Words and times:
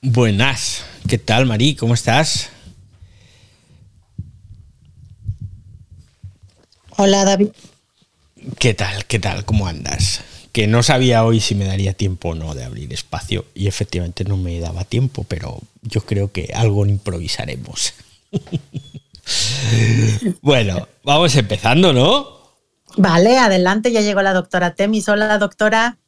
Buenas, 0.00 0.84
¿qué 1.08 1.18
tal, 1.18 1.46
Marí? 1.46 1.74
¿Cómo 1.74 1.92
estás? 1.92 2.50
Hola, 6.96 7.24
David. 7.24 7.48
¿Qué 8.60 8.74
tal? 8.74 9.06
¿Qué 9.06 9.18
tal? 9.18 9.44
¿Cómo 9.44 9.66
andas? 9.66 10.22
Que 10.52 10.68
no 10.68 10.84
sabía 10.84 11.24
hoy 11.24 11.40
si 11.40 11.56
me 11.56 11.64
daría 11.64 11.94
tiempo 11.94 12.28
o 12.28 12.34
no 12.36 12.54
de 12.54 12.62
abrir 12.62 12.92
espacio 12.92 13.46
y 13.54 13.66
efectivamente 13.66 14.22
no 14.22 14.36
me 14.36 14.60
daba 14.60 14.84
tiempo, 14.84 15.24
pero 15.26 15.58
yo 15.82 16.00
creo 16.02 16.30
que 16.30 16.52
algo 16.54 16.86
improvisaremos. 16.86 17.94
bueno, 20.42 20.86
vamos 21.02 21.34
empezando, 21.34 21.92
¿no? 21.92 22.38
Vale, 22.96 23.38
adelante, 23.38 23.90
ya 23.90 24.00
llegó 24.00 24.22
la 24.22 24.32
doctora 24.32 24.76
Temis. 24.76 25.08
Hola, 25.08 25.38
doctora. 25.38 25.98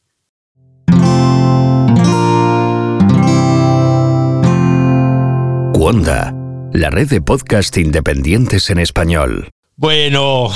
Wanda, 5.81 6.35
la 6.75 6.91
red 6.91 7.09
de 7.09 7.23
podcast 7.23 7.75
independientes 7.79 8.69
en 8.69 8.79
español. 8.79 9.49
Bueno, 9.77 10.53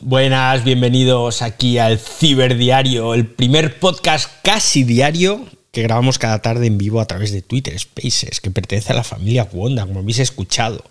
buenas, 0.00 0.64
bienvenidos 0.64 1.42
aquí 1.42 1.76
al 1.76 1.98
Ciberdiario, 1.98 3.12
el 3.12 3.26
primer 3.26 3.78
podcast 3.78 4.30
casi 4.42 4.82
diario 4.82 5.44
que 5.70 5.82
grabamos 5.82 6.18
cada 6.18 6.40
tarde 6.40 6.66
en 6.66 6.78
vivo 6.78 7.02
a 7.02 7.04
través 7.04 7.30
de 7.30 7.42
Twitter 7.42 7.78
Spaces, 7.78 8.40
que 8.40 8.50
pertenece 8.50 8.94
a 8.94 8.96
la 8.96 9.04
familia 9.04 9.46
Wanda, 9.52 9.84
como 9.84 10.00
habéis 10.00 10.20
escuchado. 10.20 10.82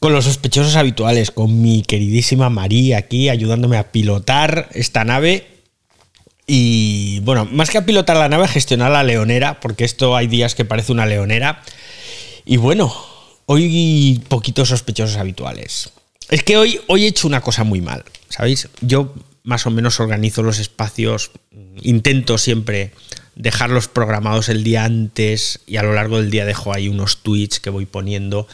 Con 0.00 0.12
los 0.12 0.24
sospechosos 0.24 0.74
habituales, 0.74 1.30
con 1.30 1.62
mi 1.62 1.82
queridísima 1.82 2.50
María 2.50 2.98
aquí 2.98 3.28
ayudándome 3.28 3.76
a 3.76 3.92
pilotar 3.92 4.68
esta 4.72 5.04
nave. 5.04 5.46
Y 6.48 7.20
bueno, 7.20 7.44
más 7.44 7.70
que 7.70 7.78
a 7.78 7.86
pilotar 7.86 8.16
la 8.16 8.28
nave, 8.28 8.48
gestionar 8.48 8.90
la 8.90 9.04
leonera, 9.04 9.60
porque 9.60 9.84
esto 9.84 10.16
hay 10.16 10.26
días 10.26 10.56
que 10.56 10.64
parece 10.64 10.90
una 10.90 11.06
leonera. 11.06 11.62
Y 12.44 12.56
bueno, 12.56 12.92
hoy 13.46 14.22
poquitos 14.28 14.68
sospechosos 14.68 15.16
habituales. 15.16 15.90
Es 16.28 16.42
que 16.42 16.56
hoy, 16.56 16.80
hoy 16.88 17.04
he 17.04 17.08
hecho 17.08 17.28
una 17.28 17.40
cosa 17.40 17.64
muy 17.64 17.80
mal, 17.80 18.04
¿sabéis? 18.28 18.68
Yo 18.80 19.14
más 19.44 19.66
o 19.66 19.70
menos 19.70 20.00
organizo 20.00 20.42
los 20.42 20.58
espacios, 20.58 21.30
intento 21.82 22.38
siempre 22.38 22.92
dejarlos 23.34 23.88
programados 23.88 24.48
el 24.48 24.62
día 24.62 24.84
antes 24.84 25.60
y 25.66 25.76
a 25.76 25.82
lo 25.82 25.94
largo 25.94 26.18
del 26.18 26.30
día 26.30 26.44
dejo 26.44 26.74
ahí 26.74 26.88
unos 26.88 27.22
tweets 27.22 27.60
que 27.60 27.70
voy 27.70 27.86
poniendo 27.86 28.46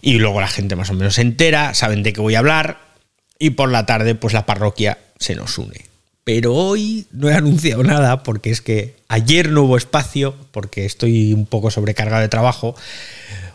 y 0.00 0.18
luego 0.18 0.40
la 0.40 0.48
gente 0.48 0.76
más 0.76 0.90
o 0.90 0.94
menos 0.94 1.14
se 1.14 1.22
entera, 1.22 1.74
saben 1.74 2.02
de 2.02 2.12
qué 2.12 2.20
voy 2.20 2.34
a 2.34 2.38
hablar 2.38 2.80
y 3.38 3.50
por 3.50 3.70
la 3.70 3.84
tarde 3.86 4.14
pues 4.14 4.32
la 4.32 4.46
parroquia 4.46 4.98
se 5.18 5.34
nos 5.34 5.58
une. 5.58 5.86
Pero 6.26 6.56
hoy 6.56 7.06
no 7.12 7.30
he 7.30 7.34
anunciado 7.34 7.84
nada 7.84 8.24
porque 8.24 8.50
es 8.50 8.60
que 8.60 8.96
ayer 9.06 9.50
no 9.50 9.62
hubo 9.62 9.76
espacio 9.76 10.34
porque 10.50 10.84
estoy 10.84 11.32
un 11.32 11.46
poco 11.46 11.70
sobrecargado 11.70 12.20
de 12.20 12.28
trabajo. 12.28 12.74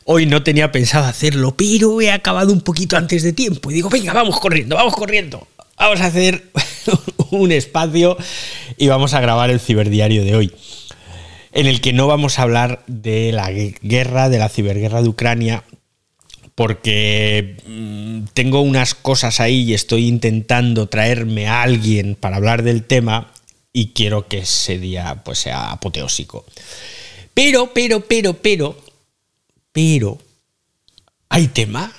Hoy 0.05 0.25
no 0.25 0.41
tenía 0.41 0.71
pensado 0.71 1.05
hacerlo, 1.05 1.53
pero 1.57 1.99
he 1.99 2.09
acabado 2.13 2.53
un 2.53 2.61
poquito 2.61 2.95
antes 2.95 3.23
de 3.23 3.33
tiempo 3.33 3.71
y 3.71 3.73
digo, 3.73 3.89
venga, 3.89 4.13
vamos 4.13 4.39
corriendo, 4.39 4.77
vamos 4.77 4.95
corriendo. 4.95 5.45
Vamos 5.77 5.99
a 5.99 6.05
hacer 6.05 6.45
un 7.31 7.51
espacio 7.51 8.17
y 8.77 8.87
vamos 8.87 9.13
a 9.15 9.19
grabar 9.19 9.49
el 9.49 9.59
ciberdiario 9.59 10.23
de 10.23 10.37
hoy, 10.37 10.53
en 11.51 11.67
el 11.67 11.81
que 11.81 11.91
no 11.91 12.07
vamos 12.07 12.39
a 12.39 12.43
hablar 12.43 12.83
de 12.87 13.33
la 13.33 13.51
guerra, 13.51 14.29
de 14.29 14.39
la 14.39 14.47
ciberguerra 14.47 15.01
de 15.01 15.09
Ucrania, 15.09 15.65
porque 16.55 17.57
mm, 17.65 18.25
tengo 18.33 18.61
unas 18.61 18.95
cosas 18.95 19.39
ahí 19.39 19.63
y 19.63 19.73
estoy 19.73 20.07
intentando 20.07 20.87
traerme 20.87 21.47
a 21.47 21.61
alguien 21.63 22.15
para 22.15 22.37
hablar 22.37 22.63
del 22.63 22.83
tema 22.83 23.31
y 23.73 23.93
quiero 23.93 24.27
que 24.27 24.39
ese 24.39 24.77
día 24.77 25.21
pues 25.23 25.39
sea 25.39 25.71
apoteósico. 25.71 26.45
Pero, 27.33 27.73
pero, 27.73 28.01
pero, 28.01 28.33
pero, 28.33 28.77
pero, 29.71 30.17
hay 31.29 31.47
tema, 31.47 31.93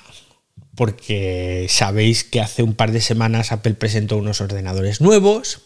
porque 0.75 1.65
sabéis 1.69 2.23
que 2.23 2.41
hace 2.41 2.61
un 2.61 2.75
par 2.75 2.91
de 2.91 3.01
semanas 3.01 3.51
Apple 3.51 3.73
presentó 3.73 4.17
unos 4.17 4.41
ordenadores 4.41 5.01
nuevos, 5.01 5.61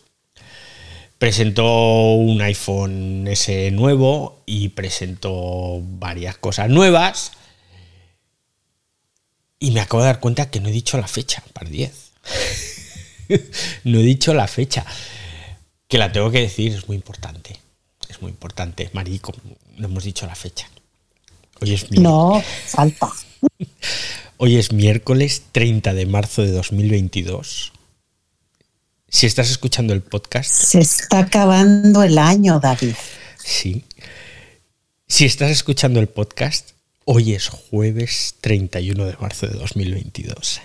presentó 1.17 2.13
un 2.13 2.41
iPhone 2.41 3.27
S 3.27 3.71
nuevo 3.71 4.41
y 4.45 4.69
presentó 4.69 5.81
varias 5.81 6.37
cosas 6.37 6.69
nuevas. 6.69 7.33
Y 9.59 9.71
me 9.71 9.79
acabo 9.79 10.01
de 10.01 10.07
dar 10.07 10.19
cuenta 10.19 10.49
que 10.49 10.59
no 10.59 10.69
he 10.69 10.71
dicho 10.71 10.97
la 10.97 11.07
fecha, 11.07 11.43
para 11.53 11.69
10. 11.69 11.91
no 13.85 13.99
he 13.99 14.03
dicho 14.03 14.33
la 14.33 14.47
fecha. 14.47 14.85
Que 15.87 15.97
la 15.97 16.11
tengo 16.11 16.31
que 16.31 16.41
decir, 16.41 16.73
es 16.73 16.87
muy 16.87 16.95
importante. 16.95 17.59
Es 18.09 18.21
muy 18.21 18.29
importante. 18.31 18.89
Marico, 18.93 19.33
no 19.77 19.87
hemos 19.87 20.03
dicho 20.03 20.25
la 20.25 20.35
fecha. 20.35 20.69
Hoy 21.59 21.73
es 21.73 21.89
miércoles. 21.89 22.01
No, 22.03 22.43
falta. 22.67 23.11
Hoy 24.37 24.57
es 24.57 24.71
miércoles 24.71 25.43
30 25.51 25.93
de 25.93 26.05
marzo 26.05 26.43
de 26.43 26.51
2022. 26.51 27.73
Si 29.09 29.25
estás 29.25 29.49
escuchando 29.49 29.93
el 29.93 30.01
podcast. 30.03 30.51
Se 30.51 30.79
está 30.79 31.19
acabando 31.19 32.03
el 32.03 32.17
año, 32.19 32.59
David. 32.59 32.93
Sí. 33.43 33.83
Si 35.07 35.25
estás 35.25 35.49
escuchando 35.49 35.99
el 35.99 36.07
podcast, 36.07 36.71
Hoy 37.09 37.35
es 37.35 37.47
jueves 37.47 38.35
31 38.41 39.05
de 39.05 39.15
marzo 39.21 39.47
de 39.47 39.57
2022. 39.57 40.59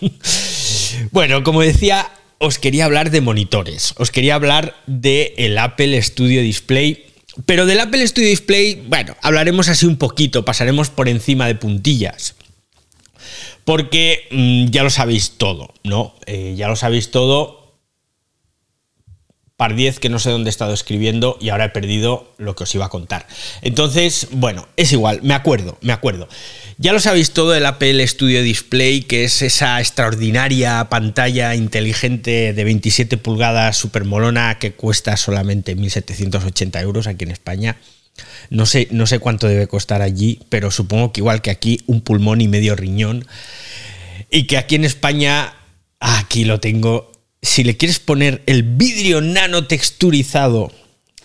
bueno, 1.10 1.42
como 1.42 1.60
decía, 1.60 2.10
os 2.38 2.58
quería 2.58 2.86
hablar 2.86 3.10
de 3.10 3.20
monitores. 3.20 3.92
Os 3.98 4.10
quería 4.10 4.34
hablar 4.34 4.74
del 4.86 5.58
Apple 5.58 6.00
Studio 6.00 6.40
Display. 6.40 7.04
Pero 7.44 7.66
del 7.66 7.80
Apple 7.80 8.06
Studio 8.08 8.30
Display, 8.30 8.82
bueno, 8.88 9.14
hablaremos 9.20 9.68
así 9.68 9.84
un 9.84 9.98
poquito, 9.98 10.46
pasaremos 10.46 10.88
por 10.88 11.06
encima 11.06 11.46
de 11.46 11.56
puntillas. 11.56 12.36
Porque 13.66 14.28
mmm, 14.30 14.70
ya 14.70 14.84
lo 14.84 14.90
sabéis 14.90 15.32
todo, 15.32 15.74
¿no? 15.84 16.14
Eh, 16.24 16.54
ya 16.56 16.66
lo 16.66 16.76
sabéis 16.76 17.10
todo 17.10 17.65
par 19.56 19.74
10 19.74 20.00
que 20.00 20.10
no 20.10 20.18
sé 20.18 20.30
dónde 20.30 20.48
he 20.48 20.50
estado 20.50 20.74
escribiendo 20.74 21.38
y 21.40 21.48
ahora 21.48 21.66
he 21.66 21.70
perdido 21.70 22.32
lo 22.36 22.54
que 22.54 22.64
os 22.64 22.74
iba 22.74 22.86
a 22.86 22.90
contar. 22.90 23.26
Entonces, 23.62 24.28
bueno, 24.32 24.68
es 24.76 24.92
igual, 24.92 25.20
me 25.22 25.34
acuerdo, 25.34 25.78
me 25.80 25.92
acuerdo. 25.92 26.28
Ya 26.76 26.92
lo 26.92 27.00
sabéis 27.00 27.32
todo 27.32 27.52
del 27.52 27.64
Apple 27.64 28.06
Studio 28.06 28.42
Display, 28.42 29.02
que 29.02 29.24
es 29.24 29.40
esa 29.40 29.80
extraordinaria 29.80 30.86
pantalla 30.90 31.54
inteligente 31.54 32.52
de 32.52 32.64
27 32.64 33.16
pulgadas 33.16 33.78
super 33.78 34.04
molona 34.04 34.58
que 34.58 34.72
cuesta 34.72 35.16
solamente 35.16 35.74
1.780 35.74 36.82
euros 36.82 37.06
aquí 37.06 37.24
en 37.24 37.30
España. 37.30 37.78
No 38.50 38.66
sé, 38.66 38.88
no 38.90 39.06
sé 39.06 39.18
cuánto 39.18 39.48
debe 39.48 39.66
costar 39.66 40.02
allí, 40.02 40.40
pero 40.50 40.70
supongo 40.70 41.12
que 41.12 41.20
igual 41.20 41.40
que 41.40 41.50
aquí, 41.50 41.80
un 41.86 42.02
pulmón 42.02 42.42
y 42.42 42.48
medio 42.48 42.76
riñón. 42.76 43.26
Y 44.30 44.46
que 44.46 44.58
aquí 44.58 44.74
en 44.74 44.84
España, 44.84 45.54
aquí 45.98 46.44
lo 46.44 46.60
tengo 46.60 47.15
si 47.46 47.62
le 47.62 47.76
quieres 47.76 48.00
poner 48.00 48.42
el 48.46 48.64
vidrio 48.64 49.20
nano 49.20 49.66
texturizado, 49.66 50.72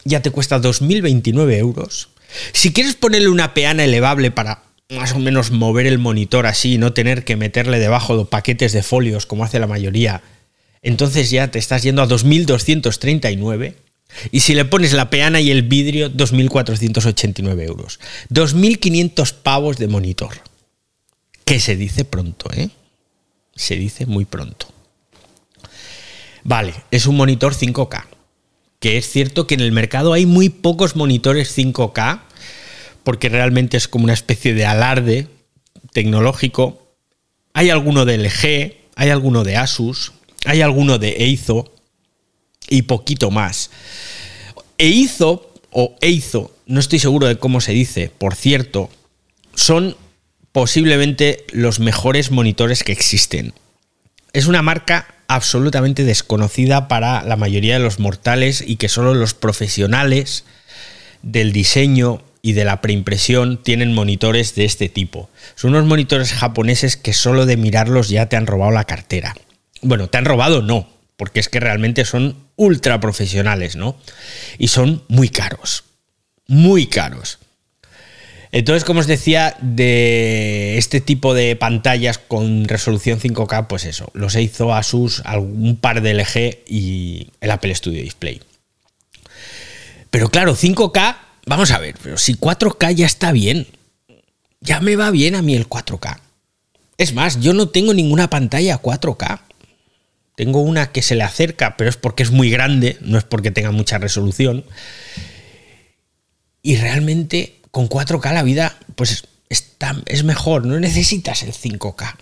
ya 0.03 0.21
te 0.21 0.29
cuesta 0.29 0.61
2.029 0.61 1.57
euros. 1.57 2.09
Si 2.53 2.71
quieres 2.71 2.95
ponerle 2.95 3.29
una 3.29 3.53
peana 3.53 3.83
elevable 3.83 4.29
para 4.29 4.63
más 4.89 5.13
o 5.13 5.19
menos 5.19 5.51
mover 5.51 5.87
el 5.87 5.97
monitor 5.97 6.45
así 6.45 6.73
y 6.73 6.77
no 6.77 6.93
tener 6.93 7.23
que 7.23 7.37
meterle 7.37 7.79
debajo 7.79 8.17
de 8.17 8.25
paquetes 8.25 8.71
de 8.71 8.83
folios 8.83 9.25
como 9.25 9.43
hace 9.43 9.59
la 9.59 9.65
mayoría, 9.65 10.21
entonces 10.83 11.31
ya 11.31 11.49
te 11.49 11.57
estás 11.57 11.81
yendo 11.81 12.03
a 12.03 12.07
2.239. 12.07 13.75
Y 14.31 14.41
si 14.41 14.53
le 14.53 14.65
pones 14.65 14.93
la 14.93 15.09
peana 15.09 15.41
y 15.41 15.49
el 15.49 15.63
vidrio, 15.63 16.11
2.489 16.11 17.65
euros. 17.65 17.99
2.500 18.29 19.33
pavos 19.33 19.77
de 19.77 19.87
monitor. 19.87 20.41
Que 21.45 21.59
se 21.59 21.75
dice 21.75 22.05
pronto, 22.05 22.49
¿eh? 22.53 22.69
Se 23.55 23.75
dice 23.75 24.05
muy 24.05 24.25
pronto. 24.25 24.67
Vale, 26.43 26.73
es 26.91 27.05
un 27.05 27.17
monitor 27.17 27.53
5K. 27.53 28.05
Que 28.79 28.97
es 28.97 29.09
cierto 29.09 29.45
que 29.45 29.53
en 29.53 29.61
el 29.61 29.71
mercado 29.71 30.13
hay 30.13 30.25
muy 30.25 30.49
pocos 30.49 30.95
monitores 30.95 31.55
5K, 31.55 32.21
porque 33.03 33.29
realmente 33.29 33.77
es 33.77 33.87
como 33.87 34.05
una 34.05 34.13
especie 34.13 34.53
de 34.53 34.65
alarde 34.65 35.27
tecnológico. 35.93 36.95
Hay 37.53 37.69
alguno 37.69 38.05
de 38.05 38.17
LG, 38.17 38.75
hay 38.95 39.09
alguno 39.09 39.43
de 39.43 39.57
Asus, 39.57 40.13
hay 40.45 40.61
alguno 40.61 40.97
de 40.97 41.25
Eizo 41.25 41.73
y 42.69 42.83
poquito 42.83 43.29
más. 43.31 43.69
Eizo 44.77 45.53
o 45.71 45.95
Eizo, 46.01 46.55
no 46.65 46.79
estoy 46.79 46.99
seguro 46.99 47.27
de 47.27 47.37
cómo 47.37 47.61
se 47.61 47.73
dice, 47.73 48.11
por 48.17 48.35
cierto, 48.35 48.89
son 49.53 49.95
posiblemente 50.51 51.45
los 51.51 51.79
mejores 51.79 52.31
monitores 52.31 52.83
que 52.83 52.91
existen. 52.91 53.53
Es 54.33 54.47
una 54.47 54.61
marca 54.61 55.15
absolutamente 55.35 56.03
desconocida 56.03 56.87
para 56.87 57.23
la 57.23 57.37
mayoría 57.37 57.75
de 57.75 57.83
los 57.83 57.99
mortales 57.99 58.63
y 58.65 58.75
que 58.75 58.89
solo 58.89 59.13
los 59.13 59.33
profesionales 59.33 60.43
del 61.21 61.53
diseño 61.53 62.21
y 62.41 62.53
de 62.53 62.65
la 62.65 62.81
preimpresión 62.81 63.61
tienen 63.61 63.93
monitores 63.93 64.55
de 64.55 64.65
este 64.65 64.89
tipo. 64.89 65.29
Son 65.55 65.71
unos 65.71 65.85
monitores 65.85 66.33
japoneses 66.33 66.97
que 66.97 67.13
solo 67.13 67.45
de 67.45 67.57
mirarlos 67.57 68.09
ya 68.09 68.27
te 68.27 68.35
han 68.35 68.47
robado 68.47 68.71
la 68.71 68.85
cartera. 68.85 69.35
Bueno, 69.81 70.07
te 70.07 70.17
han 70.17 70.25
robado 70.25 70.61
no, 70.61 70.89
porque 71.17 71.39
es 71.39 71.49
que 71.49 71.59
realmente 71.59 72.03
son 72.05 72.35
ultra 72.55 72.99
profesionales, 72.99 73.75
¿no? 73.75 73.95
Y 74.57 74.67
son 74.67 75.03
muy 75.07 75.29
caros, 75.29 75.83
muy 76.47 76.87
caros. 76.87 77.39
Entonces, 78.51 78.83
como 78.83 78.99
os 78.99 79.07
decía, 79.07 79.55
de 79.61 80.77
este 80.77 80.99
tipo 80.99 81.33
de 81.33 81.55
pantallas 81.55 82.17
con 82.17 82.67
resolución 82.67 83.19
5K, 83.19 83.67
pues 83.67 83.85
eso, 83.85 84.09
los 84.13 84.35
hizo 84.35 84.73
Asus, 84.73 85.21
algún 85.23 85.77
par 85.77 86.01
de 86.01 86.13
LG 86.13 86.59
y 86.67 87.29
el 87.39 87.51
Apple 87.51 87.73
Studio 87.73 88.03
Display. 88.03 88.41
Pero 90.09 90.29
claro, 90.29 90.55
5K, 90.55 91.17
vamos 91.45 91.71
a 91.71 91.79
ver, 91.79 91.95
pero 92.03 92.17
si 92.17 92.35
4K 92.35 92.93
ya 92.93 93.05
está 93.05 93.31
bien, 93.31 93.67
ya 94.59 94.81
me 94.81 94.97
va 94.97 95.11
bien 95.11 95.35
a 95.35 95.41
mí 95.41 95.55
el 95.55 95.69
4K. 95.69 96.19
Es 96.97 97.13
más, 97.13 97.39
yo 97.39 97.53
no 97.53 97.69
tengo 97.69 97.93
ninguna 97.93 98.29
pantalla 98.29 98.81
4K. 98.81 99.39
Tengo 100.35 100.61
una 100.61 100.91
que 100.91 101.01
se 101.01 101.15
le 101.15 101.23
acerca, 101.23 101.77
pero 101.77 101.89
es 101.89 101.95
porque 101.95 102.23
es 102.23 102.31
muy 102.31 102.49
grande, 102.49 102.97
no 102.99 103.17
es 103.17 103.23
porque 103.23 103.51
tenga 103.51 103.71
mucha 103.71 103.97
resolución. 103.97 104.65
Y 106.61 106.75
realmente 106.75 107.60
con 107.71 107.89
4K 107.89 108.33
la 108.33 108.43
vida 108.43 108.77
pues 108.95 109.25
es 110.05 110.23
mejor, 110.23 110.65
no 110.65 110.79
necesitas 110.79 111.43
el 111.43 111.53
5K. 111.53 112.15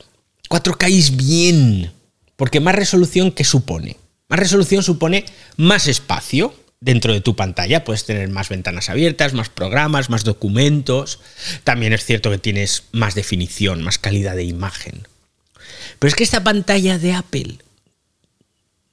4K 0.50 0.98
es 0.98 1.16
bien, 1.16 1.92
porque 2.36 2.60
más 2.60 2.76
resolución 2.76 3.32
que 3.32 3.44
supone. 3.44 3.98
Más 4.30 4.40
resolución 4.40 4.84
supone 4.84 5.26
más 5.58 5.88
espacio 5.88 6.54
dentro 6.80 7.14
de 7.14 7.22
tu 7.22 7.36
pantalla. 7.36 7.84
Puedes 7.84 8.06
tener 8.06 8.30
más 8.30 8.50
ventanas 8.50 8.90
abiertas, 8.90 9.34
más 9.34 9.50
programas, 9.50 10.10
más 10.10 10.24
documentos. 10.24 11.20
También 11.64 11.94
es 11.94 12.06
cierto 12.06 12.32
que 12.32 12.38
tienes 12.38 12.84
más 12.92 13.16
definición, 13.16 13.84
más 13.84 13.98
calidad 13.98 14.36
de 14.36 14.44
imagen. 14.44 15.08
Pero 16.00 16.10
es 16.10 16.16
que 16.16 16.24
esta 16.24 16.44
pantalla 16.44 16.98
de 16.98 17.14
Apple, 17.14 17.58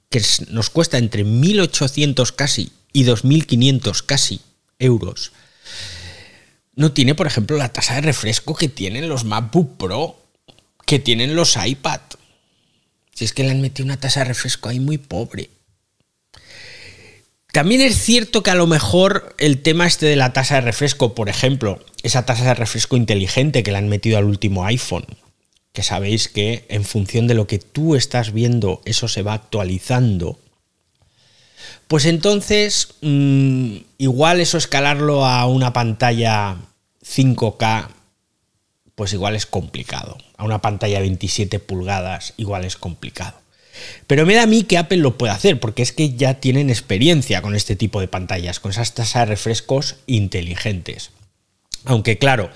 que 0.09 0.21
nos 0.49 0.69
cuesta 0.69 0.97
entre 0.97 1.25
1.800 1.25 2.35
casi 2.35 2.71
y 2.93 3.05
2.500 3.05 4.03
casi 4.05 4.41
euros, 4.79 5.31
no 6.77 6.93
tiene, 6.93 7.15
por 7.15 7.27
ejemplo, 7.27 7.57
la 7.57 7.73
tasa 7.73 7.95
de 7.95 8.01
refresco 8.01 8.55
que 8.55 8.69
tienen 8.69 9.09
los 9.09 9.25
MacBook 9.25 9.77
Pro, 9.77 10.15
que 10.85 10.99
tienen 10.99 11.35
los 11.35 11.57
iPad. 11.57 12.01
Si 13.13 13.25
es 13.25 13.33
que 13.33 13.43
le 13.43 13.49
han 13.49 13.61
metido 13.61 13.83
una 13.85 13.99
tasa 13.99 14.21
de 14.21 14.27
refresco 14.27 14.69
ahí 14.69 14.79
muy 14.79 14.99
pobre. 14.99 15.49
También 17.51 17.81
es 17.81 17.97
cierto 17.97 18.43
que 18.43 18.51
a 18.51 18.55
lo 18.55 18.67
mejor 18.67 19.35
el 19.39 19.63
tema 19.63 19.87
este 19.87 20.05
de 20.05 20.15
la 20.15 20.33
tasa 20.33 20.55
de 20.55 20.61
refresco, 20.61 21.15
por 21.15 21.29
ejemplo, 21.29 21.83
esa 22.03 22.25
tasa 22.27 22.45
de 22.45 22.53
refresco 22.53 22.95
inteligente 22.95 23.63
que 23.63 23.71
le 23.71 23.79
han 23.79 23.89
metido 23.89 24.19
al 24.19 24.25
último 24.25 24.63
iPhone, 24.63 25.07
que 25.73 25.81
sabéis 25.81 26.27
que 26.27 26.67
en 26.69 26.83
función 26.83 27.25
de 27.25 27.33
lo 27.33 27.47
que 27.47 27.57
tú 27.57 27.95
estás 27.95 28.33
viendo, 28.33 28.83
eso 28.85 29.07
se 29.07 29.23
va 29.23 29.33
actualizando. 29.33 30.37
Pues 31.87 32.05
entonces, 32.05 32.95
mm, 33.01 33.77
igual 33.97 34.41
eso 34.41 34.57
escalarlo 34.57 35.25
a 35.25 35.45
una 35.45 35.71
pantalla 35.71 36.57
5K, 37.01 37.89
pues 38.95 39.13
igual 39.13 39.35
es 39.35 39.45
complicado. 39.45 40.17
A 40.37 40.43
una 40.43 40.61
pantalla 40.61 40.99
27 40.99 41.59
pulgadas, 41.59 42.33
igual 42.37 42.65
es 42.65 42.75
complicado. 42.75 43.39
Pero 44.07 44.25
me 44.25 44.35
da 44.35 44.43
a 44.43 44.47
mí 44.47 44.63
que 44.63 44.77
Apple 44.77 44.97
lo 44.97 45.17
puede 45.17 45.33
hacer, 45.33 45.59
porque 45.59 45.83
es 45.83 45.91
que 45.91 46.15
ya 46.15 46.35
tienen 46.35 46.69
experiencia 46.69 47.41
con 47.41 47.55
este 47.55 47.75
tipo 47.75 48.01
de 48.01 48.07
pantallas, 48.07 48.59
con 48.59 48.71
esas 48.71 48.93
tasas 48.93 49.21
de 49.21 49.35
refrescos 49.35 49.97
inteligentes. 50.07 51.11
Aunque 51.85 52.17
claro, 52.17 52.49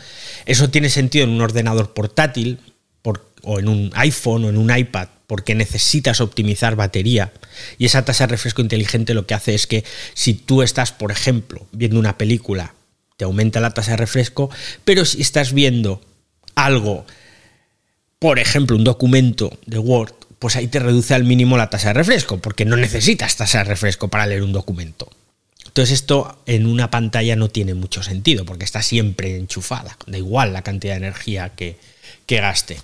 eso 0.46 0.70
tiene 0.70 0.90
sentido 0.90 1.24
en 1.24 1.32
un 1.32 1.42
ordenador 1.42 1.94
portátil 1.94 2.60
o 3.44 3.60
en 3.60 3.68
un 3.68 3.92
iPhone 3.96 4.46
o 4.46 4.50
en 4.50 4.58
un 4.58 4.76
iPad, 4.76 5.08
porque 5.28 5.56
necesitas 5.56 6.22
optimizar 6.22 6.76
batería. 6.76 7.32
Y 7.78 7.86
esa 7.86 8.04
tasa 8.06 8.26
de 8.28 8.32
refresco 8.32 8.62
inteligente 8.62 9.14
lo 9.14 9.26
que 9.26 9.34
hace 9.34 9.56
es 9.56 9.68
que 9.68 9.84
si 10.14 10.34
tú 10.34 10.62
estás, 10.62 10.92
por 10.92 11.12
ejemplo, 11.12 11.66
viendo 11.72 12.00
una 12.00 12.18
película, 12.18 12.74
te 13.18 13.26
aumenta 13.26 13.60
la 13.60 13.72
tasa 13.72 13.92
de 13.92 13.98
refresco, 13.98 14.50
pero 14.84 15.06
si 15.06 15.22
estás 15.22 15.54
viendo 15.54 16.02
algo, 16.56 17.06
por 18.20 18.40
ejemplo, 18.40 18.76
un 18.76 18.84
documento 18.84 19.58
de 19.66 19.80
Word, 19.80 20.14
pues 20.40 20.56
ahí 20.56 20.68
te 20.68 20.80
reduce 20.80 21.14
al 21.14 21.24
mínimo 21.24 21.56
la 21.56 21.70
tasa 21.70 21.90
de 21.90 21.94
refresco, 21.94 22.40
porque 22.40 22.66
no 22.66 22.76
necesitas 22.76 23.38
tasa 23.38 23.60
de 23.60 23.66
refresco 23.66 24.08
para 24.08 24.26
leer 24.26 24.42
un 24.42 24.54
documento. 24.54 25.12
Entonces 25.68 26.02
esto 26.02 26.42
en 26.48 26.66
una 26.66 26.92
pantalla 26.92 27.36
no 27.36 27.48
tiene 27.48 27.76
mucho 27.76 28.04
sentido, 28.04 28.44
porque 28.44 28.66
está 28.66 28.82
siempre 28.82 29.38
enchufada, 29.38 29.98
da 30.08 30.18
igual 30.18 30.52
la 30.52 30.64
cantidad 30.64 30.96
de 30.96 31.06
energía 31.06 31.50
que, 31.56 31.78
que 32.26 32.42
gaste. 32.42 32.78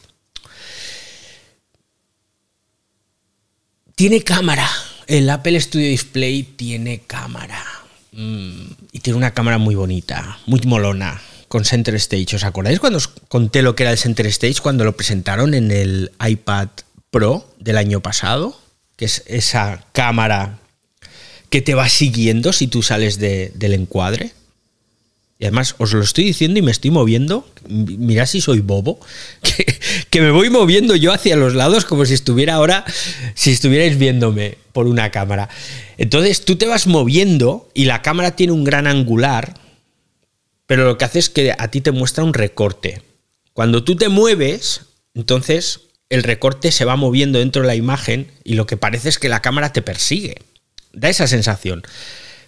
Tiene 3.97 4.23
cámara. 4.23 4.69
El 5.07 5.27
Apple 5.27 5.59
Studio 5.59 5.88
Display 5.88 6.44
tiene 6.44 6.99
cámara. 7.07 7.65
Mm, 8.11 8.67
y 8.91 8.99
tiene 8.99 9.17
una 9.17 9.33
cámara 9.33 9.57
muy 9.57 9.73
bonita, 9.73 10.38
muy 10.45 10.61
molona, 10.65 11.19
con 11.47 11.65
Center 11.65 11.95
Stage. 11.95 12.35
¿Os 12.35 12.44
acordáis 12.44 12.79
cuando 12.79 12.97
os 12.97 13.07
conté 13.07 13.63
lo 13.63 13.75
que 13.75 13.81
era 13.81 13.91
el 13.91 13.97
Center 13.97 14.27
Stage 14.27 14.61
cuando 14.61 14.83
lo 14.83 14.95
presentaron 14.95 15.55
en 15.55 15.71
el 15.71 16.11
iPad 16.23 16.67
Pro 17.09 17.51
del 17.59 17.75
año 17.75 17.99
pasado, 18.01 18.61
que 18.97 19.05
es 19.05 19.23
esa 19.25 19.83
cámara 19.94 20.59
que 21.49 21.63
te 21.63 21.73
va 21.73 21.89
siguiendo 21.89 22.53
si 22.53 22.67
tú 22.67 22.83
sales 22.83 23.17
del 23.17 23.73
encuadre. 23.73 24.31
Y 25.39 25.45
además 25.45 25.75
os 25.78 25.94
lo 25.94 26.01
estoy 26.01 26.24
diciendo 26.24 26.60
y 26.60 26.63
me 26.63 26.72
estoy 26.72 26.89
moviendo. 26.89 27.48
Mirad 27.68 28.25
si 28.25 28.42
soy 28.42 28.60
bobo. 28.62 29.00
Que, 29.42 29.80
que, 30.10 30.22
me 30.22 30.31
voy 30.31 30.50
moviendo 30.50 30.95
yo 30.95 31.13
hacia 31.13 31.36
los 31.36 31.54
lados 31.54 31.86
como 31.86 32.06
si 32.06 32.13
estuviera 32.13 32.56
ahora, 32.56 32.86
si 33.36 33.51
estuvierais 33.51 33.98
viéndome 33.98 34.57
por 34.74 34.88
una 34.88 35.12
cámara. 35.12 35.50
Entonces 35.98 36.44
tú 36.45 36.56
te 36.56 36.66
vas 36.66 36.88
moviendo 36.88 37.69
y 37.74 37.86
la 37.86 38.01
cámara 38.01 38.36
tiene 38.36 38.54
un 38.54 38.63
gran 38.63 38.88
angular, 38.88 39.56
pero 40.66 40.86
lo 40.86 40.98
que 40.98 41.06
hace 41.06 41.19
es 41.19 41.30
que 41.30 41.54
a 41.57 41.68
ti 41.69 41.81
te 41.81 41.92
muestra 41.92 42.24
un 42.24 42.33
recorte. 42.33 43.01
Cuando 43.54 43.83
tú 43.83 43.95
te 43.95 44.10
mueves, 44.10 44.81
entonces 45.16 45.81
el 46.10 46.24
recorte 46.24 46.72
se 46.72 46.86
va 46.86 46.95
moviendo 46.95 47.40
dentro 47.40 47.63
de 47.63 47.68
la 47.68 47.75
imagen 47.75 48.31
y 48.44 48.54
lo 48.54 48.66
que 48.68 48.78
parece 48.78 49.10
es 49.10 49.18
que 49.18 49.30
la 49.30 49.42
cámara 49.42 49.74
te 49.74 49.81
persigue. 49.81 50.38
Da 50.94 51.10
esa 51.10 51.28
sensación. 51.28 51.83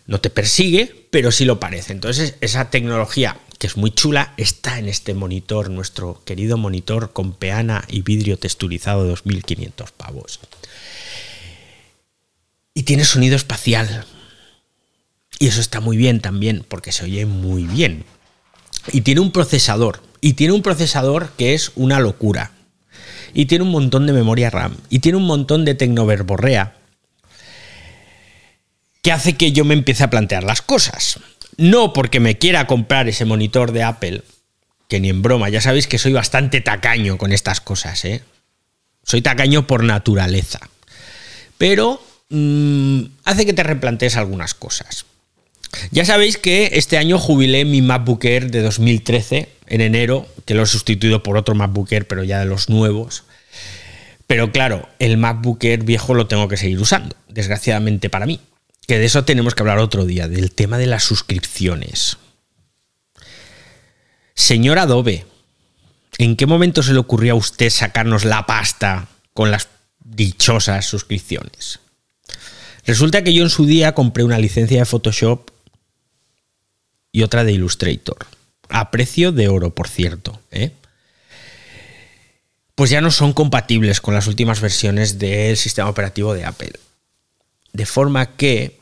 No 0.10 0.20
te 0.20 0.32
persigue, 0.32 1.06
pero 1.12 1.32
sí 1.32 1.46
lo 1.46 1.60
parece. 1.60 1.94
Entonces 1.94 2.34
esa 2.42 2.72
tecnología, 2.72 3.38
que 3.60 3.68
es 3.68 3.78
muy 3.78 3.92
chula, 3.92 4.34
está 4.38 4.80
en 4.80 4.90
este 4.90 5.14
monitor, 5.14 5.70
nuestro 5.70 6.24
querido 6.26 6.58
monitor 6.58 7.14
con 7.14 7.34
peana 7.34 7.86
y 7.88 8.02
vidrio 8.02 8.36
texturizado 8.40 9.04
de 9.04 9.10
2500 9.10 9.92
pavos. 9.92 10.40
Y 12.74 12.84
tiene 12.84 13.06
sonido 13.06 13.36
espacial. 13.36 14.08
Y 15.38 15.46
eso 15.46 15.62
está 15.62 15.80
muy 15.80 15.96
bien 15.96 16.22
también, 16.22 16.66
porque 16.68 16.92
se 16.92 17.06
oye 17.06 17.28
muy 17.28 17.66
bien. 17.66 18.04
Y 18.92 19.02
tiene 19.02 19.22
un 19.22 19.32
procesador. 19.32 20.02
Y 20.22 20.34
tiene 20.34 20.54
un 20.54 20.64
procesador 20.64 21.34
que 21.38 21.54
es 21.54 21.72
una 21.76 22.00
locura 22.00 22.52
y 23.32 23.46
tiene 23.46 23.64
un 23.64 23.70
montón 23.70 24.08
de 24.08 24.14
memoria 24.14 24.50
RAM 24.50 24.76
y 24.90 25.00
tiene 25.00 25.20
un 25.20 25.26
montón 25.28 25.66
de 25.66 25.76
tecnoverborrea 25.76 26.79
que 29.02 29.12
hace 29.12 29.34
que 29.34 29.52
yo 29.52 29.66
me 29.66 29.74
empiece 29.74 30.04
a 30.04 30.10
plantear 30.10 30.44
las 30.44 30.62
cosas. 30.62 31.20
No 31.58 31.94
porque 31.94 32.20
me 32.20 32.38
quiera 32.38 32.68
comprar 32.68 33.08
ese 33.08 33.26
monitor 33.26 33.72
de 33.72 33.84
Apple, 33.84 34.24
que 34.88 35.00
ni 35.00 35.10
en 35.10 35.22
broma, 35.22 35.50
ya 35.50 35.62
sabéis 35.62 35.88
que 35.88 35.98
soy 35.98 36.14
bastante 36.14 36.62
tacaño 36.62 37.18
con 37.18 37.32
estas 37.32 37.62
cosas, 37.62 38.04
¿eh? 38.06 38.24
Soy 39.04 39.22
tacaño 39.22 39.68
por 39.68 39.84
naturaleza. 39.84 40.60
Pero 41.58 42.02
mm, 42.30 43.02
hace 43.26 43.46
que 43.46 43.54
te 43.54 43.64
replantees 43.64 44.18
algunas 44.18 44.54
cosas. 44.54 45.06
Ya 45.92 46.06
sabéis 46.06 46.38
que 46.38 46.72
este 46.74 46.98
año 46.98 47.20
jubilé 47.20 47.66
mi 47.66 47.82
MacBook 47.82 48.24
Air 48.26 48.52
de 48.52 48.62
2013 48.62 49.50
en 49.68 49.82
enero, 49.82 50.28
que 50.46 50.56
lo 50.56 50.64
he 50.64 50.66
sustituido 50.66 51.22
por 51.22 51.38
otro 51.38 51.56
MacBook 51.56 51.92
Air, 51.92 52.08
pero 52.08 52.24
ya 52.24 52.40
de 52.40 52.46
los 52.46 52.70
nuevos. 52.70 53.24
Pero 54.26 54.52
claro, 54.52 54.88
el 55.00 55.18
MacBook 55.18 55.64
Air 55.64 55.84
viejo 55.84 56.14
lo 56.14 56.28
tengo 56.28 56.48
que 56.48 56.58
seguir 56.58 56.80
usando, 56.80 57.16
desgraciadamente 57.28 58.10
para 58.10 58.26
mí. 58.26 58.40
Que 58.90 58.98
de 58.98 59.06
eso 59.06 59.24
tenemos 59.24 59.54
que 59.54 59.62
hablar 59.62 59.78
otro 59.78 60.04
día, 60.04 60.28
del 60.28 60.52
tema 60.52 60.80
de 60.80 60.88
las 60.88 61.04
suscripciones. 61.04 62.18
Señor 64.34 64.80
Adobe, 64.80 65.28
¿en 66.18 66.36
qué 66.36 66.48
momento 66.48 66.82
se 66.82 66.94
le 66.94 66.98
ocurrió 66.98 67.34
a 67.34 67.38
usted 67.38 67.70
sacarnos 67.70 68.26
la 68.26 68.48
pasta 68.48 69.08
con 69.36 69.52
las 69.52 69.68
dichosas 70.00 70.88
suscripciones? 70.88 71.82
Resulta 72.84 73.24
que 73.24 73.32
yo 73.32 73.44
en 73.44 73.52
su 73.52 73.68
día 73.68 73.94
compré 73.94 74.24
una 74.24 74.40
licencia 74.40 74.80
de 74.80 74.86
Photoshop 74.86 75.52
y 77.12 77.22
otra 77.22 77.44
de 77.44 77.52
Illustrator 77.52 78.26
a 78.70 78.90
precio 78.90 79.32
de 79.32 79.50
oro, 79.50 79.70
por 79.70 79.88
cierto, 79.88 80.42
¿eh? 80.50 80.72
pues 82.74 82.90
ya 82.90 83.02
no 83.02 83.12
son 83.12 83.34
compatibles 83.34 84.02
con 84.02 84.16
las 84.16 84.26
últimas 84.26 84.62
versiones 84.62 85.20
del 85.20 85.58
sistema 85.58 85.90
operativo 85.90 86.34
de 86.34 86.46
Apple. 86.46 86.72
De 87.72 87.86
forma 87.86 88.36
que 88.36 88.79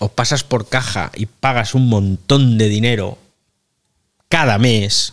o 0.00 0.08
pasas 0.08 0.42
por 0.42 0.68
caja 0.68 1.12
y 1.14 1.26
pagas 1.26 1.74
un 1.74 1.88
montón 1.88 2.58
de 2.58 2.68
dinero 2.68 3.18
cada 4.28 4.58
mes, 4.58 5.12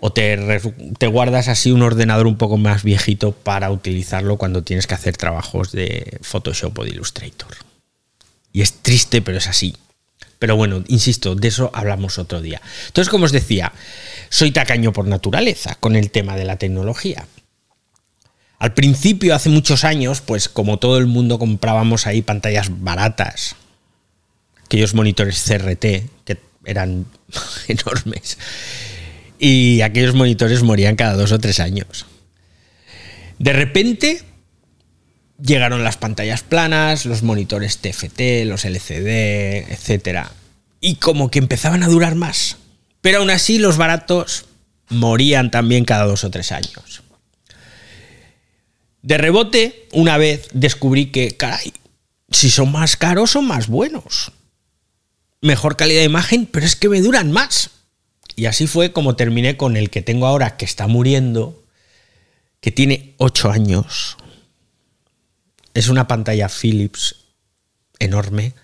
o 0.00 0.12
te, 0.12 1.06
guardas 1.06 1.48
así 1.48 1.72
un 1.72 1.82
ordenador 1.82 2.26
un 2.26 2.36
poco 2.36 2.58
más 2.58 2.82
viejito 2.82 3.32
para 3.32 3.70
utilizarlo 3.70 4.36
cuando 4.36 4.62
tienes 4.62 4.86
que 4.86 4.94
hacer 4.94 5.16
trabajos 5.16 5.72
de 5.72 6.18
Photoshop 6.20 6.78
o 6.78 6.84
de 6.84 6.90
Illustrator. 6.90 7.56
Y 8.52 8.60
es 8.60 8.74
triste, 8.82 9.22
pero 9.22 9.38
es 9.38 9.48
así. 9.48 9.74
Pero 10.38 10.56
bueno, 10.56 10.84
insisto, 10.88 11.34
de 11.34 11.48
eso 11.48 11.70
hablamos 11.72 12.18
otro 12.18 12.42
día. 12.42 12.60
Entonces, 12.88 13.10
como 13.10 13.24
os 13.24 13.32
decía, 13.32 13.72
soy 14.28 14.50
tacaño 14.50 14.92
por 14.92 15.06
naturaleza 15.06 15.76
con 15.76 15.96
el 15.96 16.10
tema 16.10 16.36
de 16.36 16.44
la 16.44 16.56
tecnología. 16.56 17.26
Al 18.58 18.72
principio, 18.74 19.34
hace 19.34 19.50
muchos 19.50 19.84
años, 19.84 20.20
pues 20.20 20.48
como 20.48 20.78
todo 20.78 20.98
el 20.98 21.06
mundo 21.06 21.38
comprábamos 21.38 22.06
ahí 22.06 22.22
pantallas 22.22 22.68
baratas, 22.70 23.56
aquellos 24.64 24.94
monitores 24.94 25.44
CRT 25.46 26.24
que 26.24 26.38
eran 26.64 27.06
enormes, 27.68 28.38
y 29.38 29.82
aquellos 29.82 30.14
monitores 30.14 30.62
morían 30.62 30.96
cada 30.96 31.14
dos 31.14 31.32
o 31.32 31.38
tres 31.38 31.60
años. 31.60 32.06
De 33.38 33.52
repente 33.52 34.22
llegaron 35.42 35.84
las 35.84 35.98
pantallas 35.98 36.42
planas, 36.42 37.04
los 37.04 37.22
monitores 37.22 37.78
TFT, 37.78 38.46
los 38.46 38.64
LCD, 38.64 39.70
etc. 39.70 40.28
Y 40.80 40.96
como 40.96 41.30
que 41.30 41.38
empezaban 41.38 41.82
a 41.82 41.88
durar 41.88 42.14
más. 42.14 42.56
Pero 43.02 43.18
aún 43.18 43.30
así 43.30 43.58
los 43.58 43.76
baratos 43.76 44.46
morían 44.88 45.50
también 45.50 45.84
cada 45.84 46.04
dos 46.04 46.24
o 46.24 46.30
tres 46.30 46.52
años. 46.52 47.02
De 49.06 49.18
rebote, 49.18 49.86
una 49.92 50.18
vez 50.18 50.48
descubrí 50.52 51.12
que, 51.12 51.36
caray, 51.36 51.72
si 52.28 52.50
son 52.50 52.72
más 52.72 52.96
caros 52.96 53.30
son 53.30 53.46
más 53.46 53.68
buenos. 53.68 54.32
Mejor 55.40 55.76
calidad 55.76 56.00
de 56.00 56.06
imagen, 56.06 56.44
pero 56.46 56.66
es 56.66 56.74
que 56.74 56.88
me 56.88 57.00
duran 57.00 57.30
más. 57.30 57.70
Y 58.34 58.46
así 58.46 58.66
fue 58.66 58.90
como 58.90 59.14
terminé 59.14 59.56
con 59.56 59.76
el 59.76 59.90
que 59.90 60.02
tengo 60.02 60.26
ahora, 60.26 60.56
que 60.56 60.64
está 60.64 60.88
muriendo, 60.88 61.64
que 62.60 62.72
tiene 62.72 63.14
8 63.18 63.52
años. 63.52 64.16
Es 65.72 65.88
una 65.88 66.08
pantalla 66.08 66.48
Philips 66.48 67.14
enorme 68.00 68.54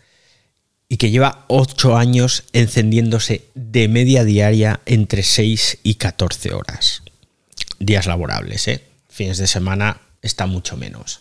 y 0.89 0.97
que 0.97 1.13
lleva 1.13 1.45
8 1.47 1.97
años 1.97 2.43
encendiéndose 2.53 3.45
de 3.55 3.87
media 3.87 4.25
diaria 4.25 4.81
entre 4.87 5.23
6 5.23 5.79
y 5.85 5.95
14 5.95 6.53
horas. 6.53 7.05
Días 7.79 8.07
laborables, 8.07 8.67
¿eh? 8.67 8.83
Fines 9.09 9.39
de 9.39 9.47
semana 9.47 10.02
está 10.23 10.47
mucho 10.47 10.77
menos. 10.77 11.21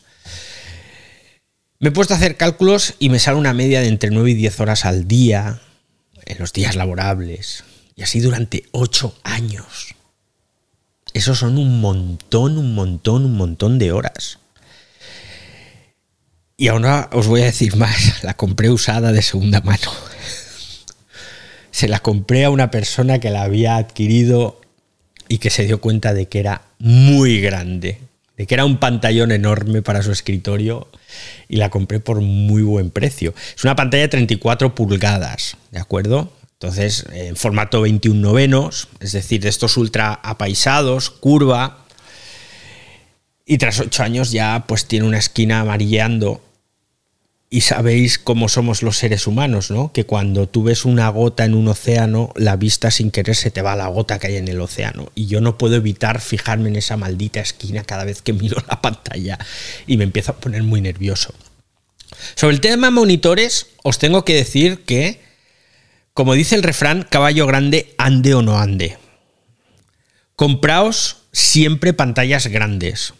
Me 1.79 1.89
he 1.89 1.91
puesto 1.91 2.13
a 2.13 2.17
hacer 2.17 2.37
cálculos 2.37 2.93
y 2.99 3.09
me 3.09 3.17
sale 3.19 3.37
una 3.37 3.53
media 3.53 3.81
de 3.81 3.87
entre 3.87 4.11
9 4.11 4.31
y 4.31 4.33
10 4.35 4.59
horas 4.59 4.85
al 4.85 5.07
día 5.07 5.61
en 6.25 6.37
los 6.37 6.53
días 6.53 6.75
laborables. 6.75 7.63
Y 7.95 8.03
así 8.03 8.19
durante 8.19 8.65
8 8.71 9.15
años. 9.23 9.95
Esos 11.13 11.39
son 11.39 11.57
un 11.57 11.81
montón, 11.81 12.59
un 12.59 12.75
montón, 12.75 13.25
un 13.25 13.35
montón 13.35 13.79
de 13.79 13.91
horas. 13.91 14.37
Y 16.55 16.67
ahora 16.67 17.09
os 17.11 17.25
voy 17.25 17.41
a 17.41 17.45
decir 17.45 17.75
más, 17.75 18.23
la 18.23 18.35
compré 18.35 18.69
usada 18.69 19.11
de 19.11 19.23
segunda 19.23 19.61
mano. 19.61 19.91
Se 21.71 21.87
la 21.87 21.99
compré 21.99 22.45
a 22.45 22.51
una 22.51 22.69
persona 22.69 23.19
que 23.19 23.31
la 23.31 23.41
había 23.41 23.77
adquirido 23.77 24.61
y 25.27 25.39
que 25.39 25.49
se 25.49 25.65
dio 25.65 25.81
cuenta 25.81 26.13
de 26.13 26.27
que 26.27 26.39
era 26.39 26.61
muy 26.77 27.39
grande 27.39 28.10
que 28.47 28.53
era 28.53 28.65
un 28.65 28.77
pantallón 28.77 29.31
enorme 29.31 29.81
para 29.81 30.01
su 30.01 30.11
escritorio 30.11 30.87
y 31.47 31.57
la 31.57 31.69
compré 31.69 31.99
por 31.99 32.21
muy 32.21 32.61
buen 32.61 32.91
precio. 32.91 33.33
Es 33.55 33.63
una 33.63 33.75
pantalla 33.75 34.03
de 34.03 34.09
34 34.09 34.75
pulgadas, 34.75 35.57
¿de 35.71 35.79
acuerdo? 35.79 36.31
Entonces, 36.53 37.05
en 37.11 37.35
formato 37.35 37.81
21 37.81 38.19
novenos, 38.19 38.87
es 38.99 39.13
decir, 39.13 39.41
de 39.41 39.49
estos 39.49 39.77
ultra 39.77 40.13
apaisados, 40.13 41.09
curva. 41.09 41.85
Y 43.45 43.57
tras 43.57 43.79
8 43.79 44.03
años 44.03 44.31
ya 44.31 44.65
pues 44.67 44.85
tiene 44.85 45.07
una 45.07 45.17
esquina 45.17 45.61
amarilleando 45.61 46.41
y 47.53 47.61
sabéis 47.61 48.17
cómo 48.17 48.47
somos 48.47 48.81
los 48.81 48.97
seres 48.97 49.27
humanos, 49.27 49.71
¿no? 49.71 49.91
Que 49.91 50.05
cuando 50.05 50.47
tú 50.47 50.63
ves 50.63 50.85
una 50.85 51.09
gota 51.09 51.43
en 51.43 51.53
un 51.53 51.67
océano, 51.67 52.31
la 52.37 52.55
vista 52.55 52.91
sin 52.91 53.11
querer 53.11 53.35
se 53.35 53.51
te 53.51 53.61
va 53.61 53.73
a 53.73 53.75
la 53.75 53.87
gota 53.87 54.19
que 54.19 54.27
hay 54.27 54.37
en 54.37 54.47
el 54.47 54.61
océano. 54.61 55.11
Y 55.15 55.25
yo 55.25 55.41
no 55.41 55.57
puedo 55.57 55.75
evitar 55.75 56.21
fijarme 56.21 56.69
en 56.69 56.77
esa 56.77 56.95
maldita 56.95 57.41
esquina 57.41 57.83
cada 57.83 58.05
vez 58.05 58.21
que 58.21 58.31
miro 58.31 58.63
la 58.69 58.81
pantalla 58.81 59.37
y 59.85 59.97
me 59.97 60.05
empiezo 60.05 60.31
a 60.31 60.37
poner 60.37 60.63
muy 60.63 60.79
nervioso. 60.79 61.35
Sobre 62.35 62.55
el 62.55 62.61
tema 62.61 62.89
monitores, 62.89 63.67
os 63.83 63.99
tengo 63.99 64.23
que 64.23 64.33
decir 64.33 64.85
que, 64.85 65.19
como 66.13 66.35
dice 66.35 66.55
el 66.55 66.63
refrán, 66.63 67.03
caballo 67.03 67.47
grande, 67.47 67.93
ande 67.97 68.33
o 68.33 68.41
no 68.41 68.59
ande. 68.59 68.97
Compraos 70.37 71.17
siempre 71.33 71.91
pantallas 71.91 72.47
grandes 72.47 73.13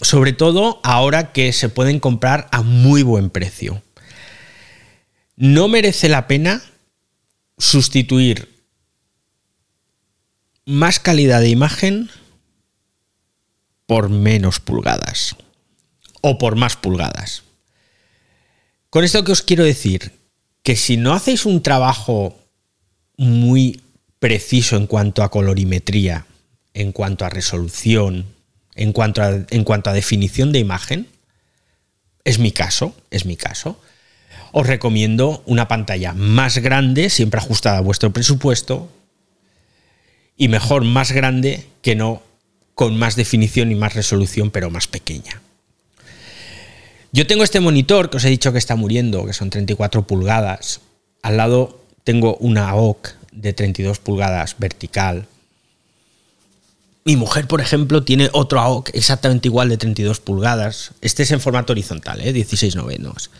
sobre 0.00 0.32
todo 0.32 0.80
ahora 0.82 1.32
que 1.32 1.52
se 1.52 1.68
pueden 1.68 2.00
comprar 2.00 2.48
a 2.52 2.62
muy 2.62 3.02
buen 3.02 3.30
precio. 3.30 3.82
No 5.36 5.68
merece 5.68 6.08
la 6.08 6.26
pena 6.26 6.62
sustituir 7.58 8.56
más 10.64 10.98
calidad 10.98 11.40
de 11.40 11.48
imagen 11.48 12.10
por 13.86 14.08
menos 14.08 14.60
pulgadas 14.60 15.36
o 16.20 16.38
por 16.38 16.56
más 16.56 16.76
pulgadas. 16.76 17.44
Con 18.90 19.04
esto 19.04 19.24
que 19.24 19.32
os 19.32 19.42
quiero 19.42 19.64
decir, 19.64 20.12
que 20.62 20.74
si 20.74 20.96
no 20.96 21.14
hacéis 21.14 21.46
un 21.46 21.62
trabajo 21.62 22.36
muy 23.16 23.80
preciso 24.18 24.76
en 24.76 24.86
cuanto 24.86 25.22
a 25.22 25.30
colorimetría, 25.30 26.26
en 26.74 26.92
cuanto 26.92 27.24
a 27.24 27.28
resolución, 27.28 28.26
en 28.76 28.92
cuanto 28.92 29.22
a, 29.22 29.30
en 29.50 29.64
cuanto 29.64 29.90
a 29.90 29.94
definición 29.94 30.52
de 30.52 30.60
imagen, 30.60 31.08
es 32.24 32.38
mi 32.38 32.52
caso, 32.52 32.94
es 33.10 33.24
mi 33.24 33.36
caso. 33.36 33.80
Os 34.52 34.66
recomiendo 34.66 35.42
una 35.46 35.68
pantalla 35.68 36.12
más 36.12 36.58
grande, 36.58 37.10
siempre 37.10 37.40
ajustada 37.40 37.78
a 37.78 37.82
vuestro 37.82 38.12
presupuesto, 38.12 38.90
y 40.36 40.48
mejor 40.48 40.84
más 40.84 41.12
grande 41.12 41.66
que 41.82 41.96
no 41.96 42.22
con 42.74 42.98
más 42.98 43.16
definición 43.16 43.72
y 43.72 43.74
más 43.74 43.94
resolución, 43.94 44.50
pero 44.50 44.70
más 44.70 44.86
pequeña. 44.86 45.40
Yo 47.10 47.26
tengo 47.26 47.42
este 47.42 47.60
monitor 47.60 48.10
que 48.10 48.18
os 48.18 48.24
he 48.26 48.28
dicho 48.28 48.52
que 48.52 48.58
está 48.58 48.76
muriendo, 48.76 49.24
que 49.24 49.32
son 49.32 49.48
34 49.48 50.06
pulgadas. 50.06 50.82
Al 51.22 51.38
lado 51.38 51.80
tengo 52.04 52.36
una 52.36 52.74
OC 52.74 53.14
de 53.32 53.54
32 53.54 53.98
pulgadas 53.98 54.56
vertical, 54.58 55.26
mi 57.06 57.14
mujer, 57.14 57.46
por 57.46 57.60
ejemplo, 57.60 58.02
tiene 58.02 58.28
otro 58.32 58.60
AOC 58.60 58.90
exactamente 58.92 59.46
igual 59.46 59.68
de 59.68 59.78
32 59.78 60.18
pulgadas. 60.18 60.90
Este 61.00 61.22
es 61.22 61.30
en 61.30 61.40
formato 61.40 61.72
horizontal, 61.72 62.20
¿eh? 62.20 62.32
16 62.32 62.74
novenos. 62.74 63.30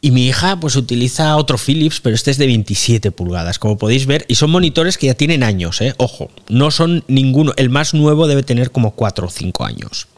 Y 0.00 0.10
mi 0.10 0.26
hija 0.26 0.58
pues 0.58 0.74
utiliza 0.74 1.36
otro 1.36 1.58
Philips, 1.58 2.00
pero 2.00 2.16
este 2.16 2.32
es 2.32 2.38
de 2.38 2.46
27 2.46 3.12
pulgadas, 3.12 3.60
como 3.60 3.78
podéis 3.78 4.06
ver. 4.06 4.24
Y 4.26 4.34
son 4.34 4.50
monitores 4.50 4.98
que 4.98 5.06
ya 5.06 5.14
tienen 5.14 5.44
años, 5.44 5.80
¿eh? 5.80 5.94
Ojo, 5.96 6.28
no 6.48 6.72
son 6.72 7.04
ninguno. 7.06 7.52
El 7.56 7.70
más 7.70 7.94
nuevo 7.94 8.26
debe 8.26 8.42
tener 8.42 8.72
como 8.72 8.96
4 8.96 9.28
o 9.28 9.30
5 9.30 9.64
años. 9.64 10.08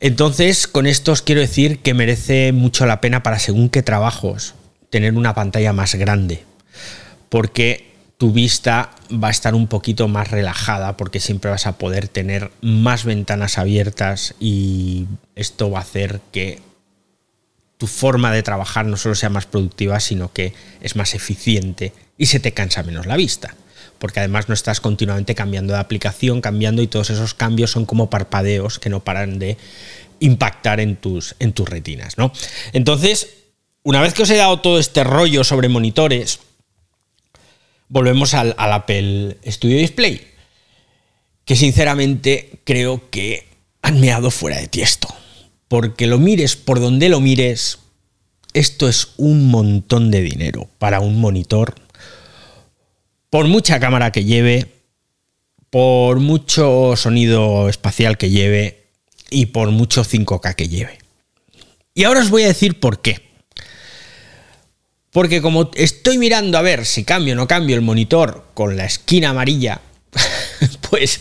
Entonces, 0.00 0.66
con 0.66 0.86
esto 0.86 1.12
os 1.12 1.20
quiero 1.20 1.42
decir 1.42 1.80
que 1.80 1.92
merece 1.92 2.52
mucho 2.52 2.86
la 2.86 3.02
pena 3.02 3.22
para 3.22 3.38
según 3.38 3.68
qué 3.68 3.82
trabajos 3.82 4.54
tener 4.88 5.12
una 5.12 5.34
pantalla 5.34 5.74
más 5.74 5.94
grande. 5.94 6.42
Porque 7.28 7.89
tu 8.20 8.32
vista 8.32 8.90
va 9.10 9.28
a 9.28 9.30
estar 9.30 9.54
un 9.54 9.66
poquito 9.66 10.06
más 10.06 10.30
relajada 10.30 10.98
porque 10.98 11.20
siempre 11.20 11.50
vas 11.50 11.66
a 11.66 11.78
poder 11.78 12.06
tener 12.06 12.50
más 12.60 13.06
ventanas 13.06 13.56
abiertas 13.56 14.34
y 14.38 15.06
esto 15.36 15.70
va 15.70 15.78
a 15.78 15.82
hacer 15.82 16.20
que 16.30 16.60
tu 17.78 17.86
forma 17.86 18.30
de 18.30 18.42
trabajar 18.42 18.84
no 18.84 18.98
solo 18.98 19.14
sea 19.14 19.30
más 19.30 19.46
productiva, 19.46 19.98
sino 20.00 20.34
que 20.34 20.52
es 20.82 20.96
más 20.96 21.14
eficiente 21.14 21.94
y 22.18 22.26
se 22.26 22.40
te 22.40 22.52
cansa 22.52 22.82
menos 22.82 23.06
la 23.06 23.16
vista. 23.16 23.56
Porque 23.98 24.20
además 24.20 24.50
no 24.50 24.54
estás 24.54 24.82
continuamente 24.82 25.34
cambiando 25.34 25.72
de 25.72 25.78
aplicación, 25.78 26.42
cambiando 26.42 26.82
y 26.82 26.88
todos 26.88 27.08
esos 27.08 27.32
cambios 27.32 27.70
son 27.70 27.86
como 27.86 28.10
parpadeos 28.10 28.78
que 28.78 28.90
no 28.90 29.00
paran 29.00 29.38
de 29.38 29.56
impactar 30.18 30.80
en 30.80 30.96
tus, 30.96 31.36
en 31.38 31.54
tus 31.54 31.66
retinas. 31.66 32.18
¿no? 32.18 32.34
Entonces, 32.74 33.28
una 33.82 34.02
vez 34.02 34.12
que 34.12 34.24
os 34.24 34.30
he 34.30 34.36
dado 34.36 34.60
todo 34.60 34.78
este 34.78 35.04
rollo 35.04 35.42
sobre 35.42 35.70
monitores, 35.70 36.40
volvemos 37.90 38.32
al, 38.32 38.54
Apple 38.56 39.36
Studio 39.46 39.76
Display, 39.76 40.22
que 41.44 41.56
sinceramente 41.56 42.60
creo 42.64 43.10
que 43.10 43.46
han 43.82 44.00
meado 44.00 44.30
fuera 44.30 44.58
de 44.58 44.68
tiesto. 44.68 45.08
Porque 45.68 46.06
lo 46.06 46.18
mires 46.18 46.56
por 46.56 46.80
donde 46.80 47.08
lo 47.10 47.20
mires, 47.20 47.78
esto 48.54 48.88
es 48.88 49.12
un 49.18 49.48
montón 49.48 50.10
de 50.10 50.22
dinero 50.22 50.68
para 50.78 51.00
un 51.00 51.20
monitor. 51.20 51.74
Por 53.28 53.46
mucha 53.46 53.78
cámara 53.78 54.10
que 54.10 54.24
lleve, 54.24 54.66
por 55.68 56.18
mucho 56.18 56.96
sonido 56.96 57.68
espacial 57.68 58.16
que 58.16 58.30
lleve 58.30 58.86
y 59.30 59.46
por 59.46 59.70
mucho 59.70 60.04
5K 60.04 60.54
que 60.56 60.68
lleve. 60.68 60.98
Y 61.94 62.04
ahora 62.04 62.20
os 62.20 62.30
voy 62.30 62.42
a 62.42 62.48
decir 62.48 62.80
por 62.80 63.00
qué. 63.00 63.29
Porque 65.10 65.42
como 65.42 65.70
estoy 65.74 66.18
mirando 66.18 66.56
a 66.56 66.62
ver 66.62 66.86
si 66.86 67.04
cambio 67.04 67.34
o 67.34 67.36
no 67.36 67.48
cambio 67.48 67.74
el 67.74 67.82
monitor 67.82 68.46
con 68.54 68.76
la 68.76 68.84
esquina 68.84 69.30
amarilla, 69.30 69.80
pues 70.90 71.20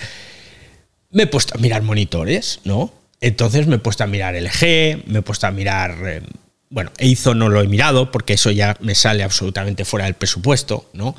me 1.11 1.23
he 1.23 1.27
puesto 1.27 1.55
a 1.55 1.61
mirar 1.61 1.81
monitores, 1.81 2.59
¿no? 2.63 2.93
Entonces 3.21 3.67
me 3.67 3.75
he 3.75 3.79
puesto 3.79 4.03
a 4.03 4.07
mirar 4.07 4.35
LG, 4.35 5.07
me 5.07 5.19
he 5.19 5.21
puesto 5.21 5.47
a 5.47 5.51
mirar 5.51 5.97
eh, 6.05 6.21
Bueno, 6.69 6.91
Eizo 6.97 7.33
no 7.33 7.49
lo 7.49 7.61
he 7.61 7.67
mirado 7.67 8.11
porque 8.11 8.33
eso 8.33 8.51
ya 8.51 8.77
me 8.79 8.95
sale 8.95 9.23
absolutamente 9.23 9.85
fuera 9.85 10.05
del 10.05 10.13
presupuesto, 10.13 10.89
¿no? 10.93 11.15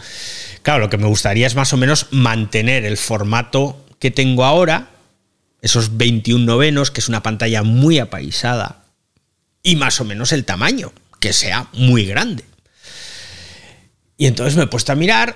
Claro, 0.63 0.81
lo 0.81 0.91
que 0.91 0.99
me 0.99 1.09
gustaría 1.09 1.47
es 1.47 1.57
más 1.57 1.73
o 1.73 1.77
menos 1.77 2.07
mantener 2.13 2.85
el 2.85 2.97
formato 2.97 3.85
que 3.99 4.13
tengo 4.13 4.45
ahora, 4.45 4.91
esos 5.61 5.97
21 5.97 6.45
novenos, 6.45 6.91
que 6.91 7.01
es 7.01 7.09
una 7.09 7.23
pantalla 7.23 7.63
muy 7.65 7.99
apaisada, 7.99 8.85
y 9.63 9.77
más 9.77 10.01
o 10.01 10.05
menos 10.05 10.33
el 10.33 10.45
tamaño, 10.45 10.93
que 11.19 11.35
sea 11.35 11.69
muy 11.73 12.07
grande. 12.07 12.45
Y 14.21 14.27
entonces 14.27 14.55
me 14.55 14.65
he 14.65 14.67
puesto 14.67 14.93
a 14.93 14.97
mirar. 14.97 15.35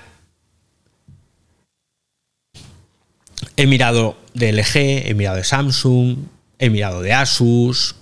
He 3.57 3.65
mirado 3.65 4.15
de 4.35 4.53
LG, 4.53 5.09
he 5.09 5.13
mirado 5.15 5.37
de 5.37 5.43
Samsung, 5.43 6.17
he 6.59 6.69
mirado 6.69 7.01
de 7.01 7.11
Asus, 7.11 7.95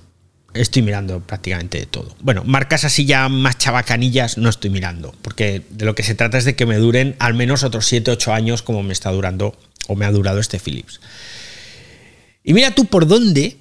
estoy 0.53 0.81
mirando 0.81 1.21
prácticamente 1.21 1.79
de 1.79 1.85
todo. 1.85 2.13
Bueno, 2.19 2.43
marcas 2.43 2.83
así 2.83 3.05
ya 3.05 3.29
más 3.29 3.57
chabacanillas 3.59 4.37
no 4.37 4.49
estoy 4.49 4.71
mirando, 4.71 5.15
porque 5.21 5.61
de 5.69 5.85
lo 5.85 5.95
que 5.95 6.03
se 6.03 6.15
trata 6.15 6.37
es 6.37 6.43
de 6.43 6.57
que 6.57 6.65
me 6.65 6.75
duren 6.75 7.15
al 7.19 7.33
menos 7.33 7.63
otros 7.63 7.85
7, 7.85 8.11
8 8.11 8.33
años 8.33 8.61
como 8.61 8.83
me 8.83 8.91
está 8.91 9.09
durando 9.09 9.57
o 9.87 9.95
me 9.95 10.03
ha 10.03 10.11
durado 10.11 10.39
este 10.39 10.59
Philips. 10.59 10.99
Y 12.43 12.53
mira 12.53 12.75
tú 12.75 12.87
por 12.87 13.07
dónde 13.07 13.55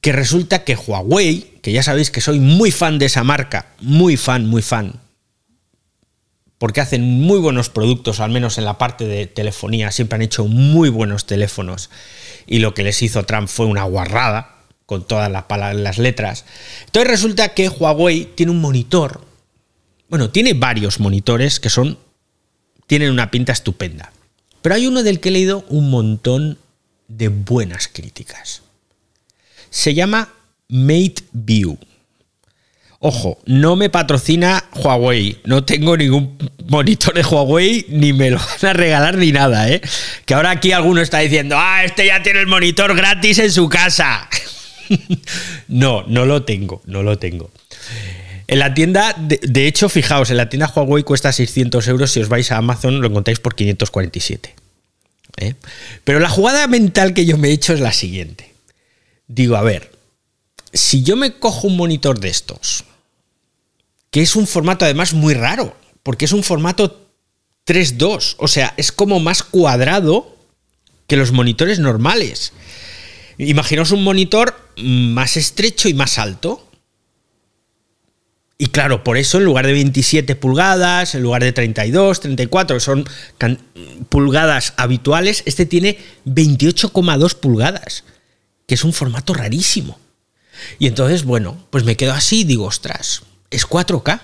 que 0.00 0.12
resulta 0.12 0.62
que 0.62 0.76
Huawei, 0.76 1.58
que 1.62 1.72
ya 1.72 1.82
sabéis 1.82 2.12
que 2.12 2.20
soy 2.20 2.38
muy 2.38 2.70
fan 2.70 3.00
de 3.00 3.06
esa 3.06 3.24
marca, 3.24 3.72
muy 3.80 4.16
fan, 4.16 4.46
muy 4.46 4.62
fan, 4.62 5.00
porque 6.58 6.80
hacen 6.80 7.02
muy 7.02 7.38
buenos 7.38 7.70
productos, 7.70 8.20
al 8.20 8.30
menos 8.30 8.58
en 8.58 8.64
la 8.64 8.78
parte 8.78 9.06
de 9.06 9.26
telefonía, 9.26 9.92
siempre 9.92 10.16
han 10.16 10.22
hecho 10.22 10.46
muy 10.46 10.88
buenos 10.88 11.24
teléfonos, 11.26 11.90
y 12.46 12.58
lo 12.58 12.74
que 12.74 12.82
les 12.82 13.00
hizo 13.02 13.24
Trump 13.24 13.48
fue 13.48 13.66
una 13.66 13.84
guarrada, 13.84 14.58
con 14.88 15.06
todas 15.06 15.30
las, 15.30 15.44
las 15.76 15.98
letras. 15.98 16.46
Entonces 16.86 17.10
resulta 17.10 17.50
que 17.50 17.68
Huawei 17.68 18.24
tiene 18.34 18.52
un 18.52 18.60
monitor, 18.62 19.20
bueno, 20.08 20.30
tiene 20.30 20.54
varios 20.54 20.98
monitores 20.98 21.60
que 21.60 21.68
son, 21.68 21.98
tienen 22.86 23.10
una 23.10 23.30
pinta 23.30 23.52
estupenda, 23.52 24.12
pero 24.62 24.74
hay 24.74 24.86
uno 24.86 25.02
del 25.02 25.20
que 25.20 25.28
he 25.28 25.32
leído 25.32 25.66
un 25.68 25.90
montón 25.90 26.58
de 27.06 27.28
buenas 27.28 27.88
críticas. 27.88 28.62
Se 29.68 29.92
llama 29.92 30.32
Mate 30.68 31.22
View. 31.32 31.78
Ojo, 33.00 33.38
no 33.46 33.76
me 33.76 33.90
patrocina 33.90 34.64
Huawei, 34.74 35.38
no 35.44 35.64
tengo 35.64 35.96
ningún 35.96 36.36
monitor 36.66 37.14
de 37.14 37.22
Huawei, 37.22 37.86
ni 37.90 38.12
me 38.12 38.30
lo 38.30 38.38
van 38.38 38.70
a 38.70 38.72
regalar 38.72 39.16
ni 39.16 39.30
nada, 39.30 39.68
¿eh? 39.70 39.80
Que 40.24 40.34
ahora 40.34 40.50
aquí 40.50 40.72
alguno 40.72 41.00
está 41.00 41.20
diciendo, 41.20 41.56
ah, 41.56 41.84
este 41.84 42.06
ya 42.06 42.24
tiene 42.24 42.40
el 42.40 42.48
monitor 42.48 42.96
gratis 42.96 43.38
en 43.38 43.52
su 43.52 43.68
casa. 43.68 44.28
no, 45.68 46.04
no 46.08 46.26
lo 46.26 46.42
tengo, 46.42 46.82
no 46.86 47.04
lo 47.04 47.18
tengo. 47.18 47.52
En 48.48 48.58
la 48.58 48.74
tienda, 48.74 49.14
de, 49.16 49.66
hecho, 49.68 49.88
fijaos, 49.88 50.30
en 50.30 50.38
la 50.38 50.48
tienda 50.48 50.72
Huawei 50.74 51.04
cuesta 51.04 51.30
600 51.32 51.86
euros, 51.86 52.10
si 52.10 52.20
os 52.20 52.28
vais 52.28 52.50
a 52.50 52.56
Amazon 52.56 53.00
lo 53.00 53.06
encontráis 53.06 53.38
por 53.38 53.54
547. 53.54 54.54
¿eh? 55.36 55.54
Pero 56.02 56.18
la 56.18 56.30
jugada 56.30 56.66
mental 56.66 57.14
que 57.14 57.26
yo 57.26 57.36
me 57.36 57.48
he 57.48 57.52
hecho 57.52 57.74
es 57.74 57.80
la 57.80 57.92
siguiente. 57.92 58.54
Digo, 59.28 59.56
a 59.56 59.62
ver, 59.62 59.92
si 60.72 61.02
yo 61.02 61.14
me 61.14 61.34
cojo 61.34 61.68
un 61.68 61.76
monitor 61.76 62.18
de 62.18 62.28
estos, 62.28 62.84
que 64.10 64.22
es 64.22 64.36
un 64.36 64.46
formato 64.46 64.84
además 64.84 65.12
muy 65.14 65.34
raro, 65.34 65.76
porque 66.02 66.24
es 66.24 66.32
un 66.32 66.42
formato 66.42 67.08
3.2, 67.66 68.36
o 68.38 68.48
sea, 68.48 68.72
es 68.76 68.92
como 68.92 69.20
más 69.20 69.42
cuadrado 69.42 70.36
que 71.06 71.16
los 71.16 71.32
monitores 71.32 71.78
normales. 71.78 72.52
Imaginaos 73.38 73.92
un 73.92 74.02
monitor 74.02 74.56
más 74.76 75.36
estrecho 75.36 75.88
y 75.88 75.94
más 75.94 76.18
alto. 76.18 76.64
Y 78.58 78.68
claro, 78.68 79.04
por 79.04 79.16
eso 79.16 79.38
en 79.38 79.44
lugar 79.44 79.66
de 79.66 79.72
27 79.72 80.34
pulgadas, 80.34 81.14
en 81.14 81.22
lugar 81.22 81.44
de 81.44 81.52
32, 81.52 82.20
34, 82.20 82.76
que 82.76 82.80
son 82.80 83.08
pulgadas 84.08 84.74
habituales, 84.76 85.44
este 85.46 85.64
tiene 85.64 85.98
28,2 86.26 87.34
pulgadas, 87.36 88.04
que 88.66 88.74
es 88.74 88.82
un 88.82 88.92
formato 88.92 89.32
rarísimo. 89.32 90.00
Y 90.80 90.88
entonces, 90.88 91.22
bueno, 91.22 91.66
pues 91.70 91.84
me 91.84 91.96
quedo 91.96 92.14
así 92.14 92.40
y 92.40 92.44
digo, 92.44 92.64
ostras, 92.64 93.22
es 93.50 93.66
4K. 93.66 94.20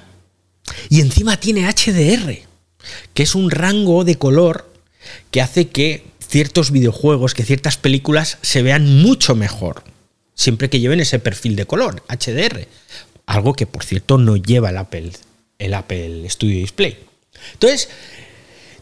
Y 0.88 1.00
encima 1.00 1.38
tiene 1.38 1.68
HDR, 1.68 2.38
que 3.12 3.22
es 3.22 3.34
un 3.34 3.50
rango 3.50 4.04
de 4.04 4.16
color 4.16 4.72
que 5.30 5.42
hace 5.42 5.68
que 5.68 6.04
ciertos 6.26 6.70
videojuegos, 6.70 7.34
que 7.34 7.44
ciertas 7.44 7.76
películas 7.76 8.38
se 8.42 8.62
vean 8.62 9.02
mucho 9.02 9.34
mejor, 9.34 9.84
siempre 10.34 10.70
que 10.70 10.80
lleven 10.80 11.00
ese 11.00 11.18
perfil 11.18 11.56
de 11.56 11.66
color, 11.66 12.02
HDR. 12.08 12.66
Algo 13.26 13.54
que, 13.54 13.66
por 13.66 13.84
cierto, 13.84 14.18
no 14.18 14.36
lleva 14.36 14.70
el 14.70 14.78
Apple, 14.78 15.12
el 15.58 15.74
Apple 15.74 16.28
Studio 16.28 16.58
Display. 16.58 16.98
Entonces, 17.52 17.88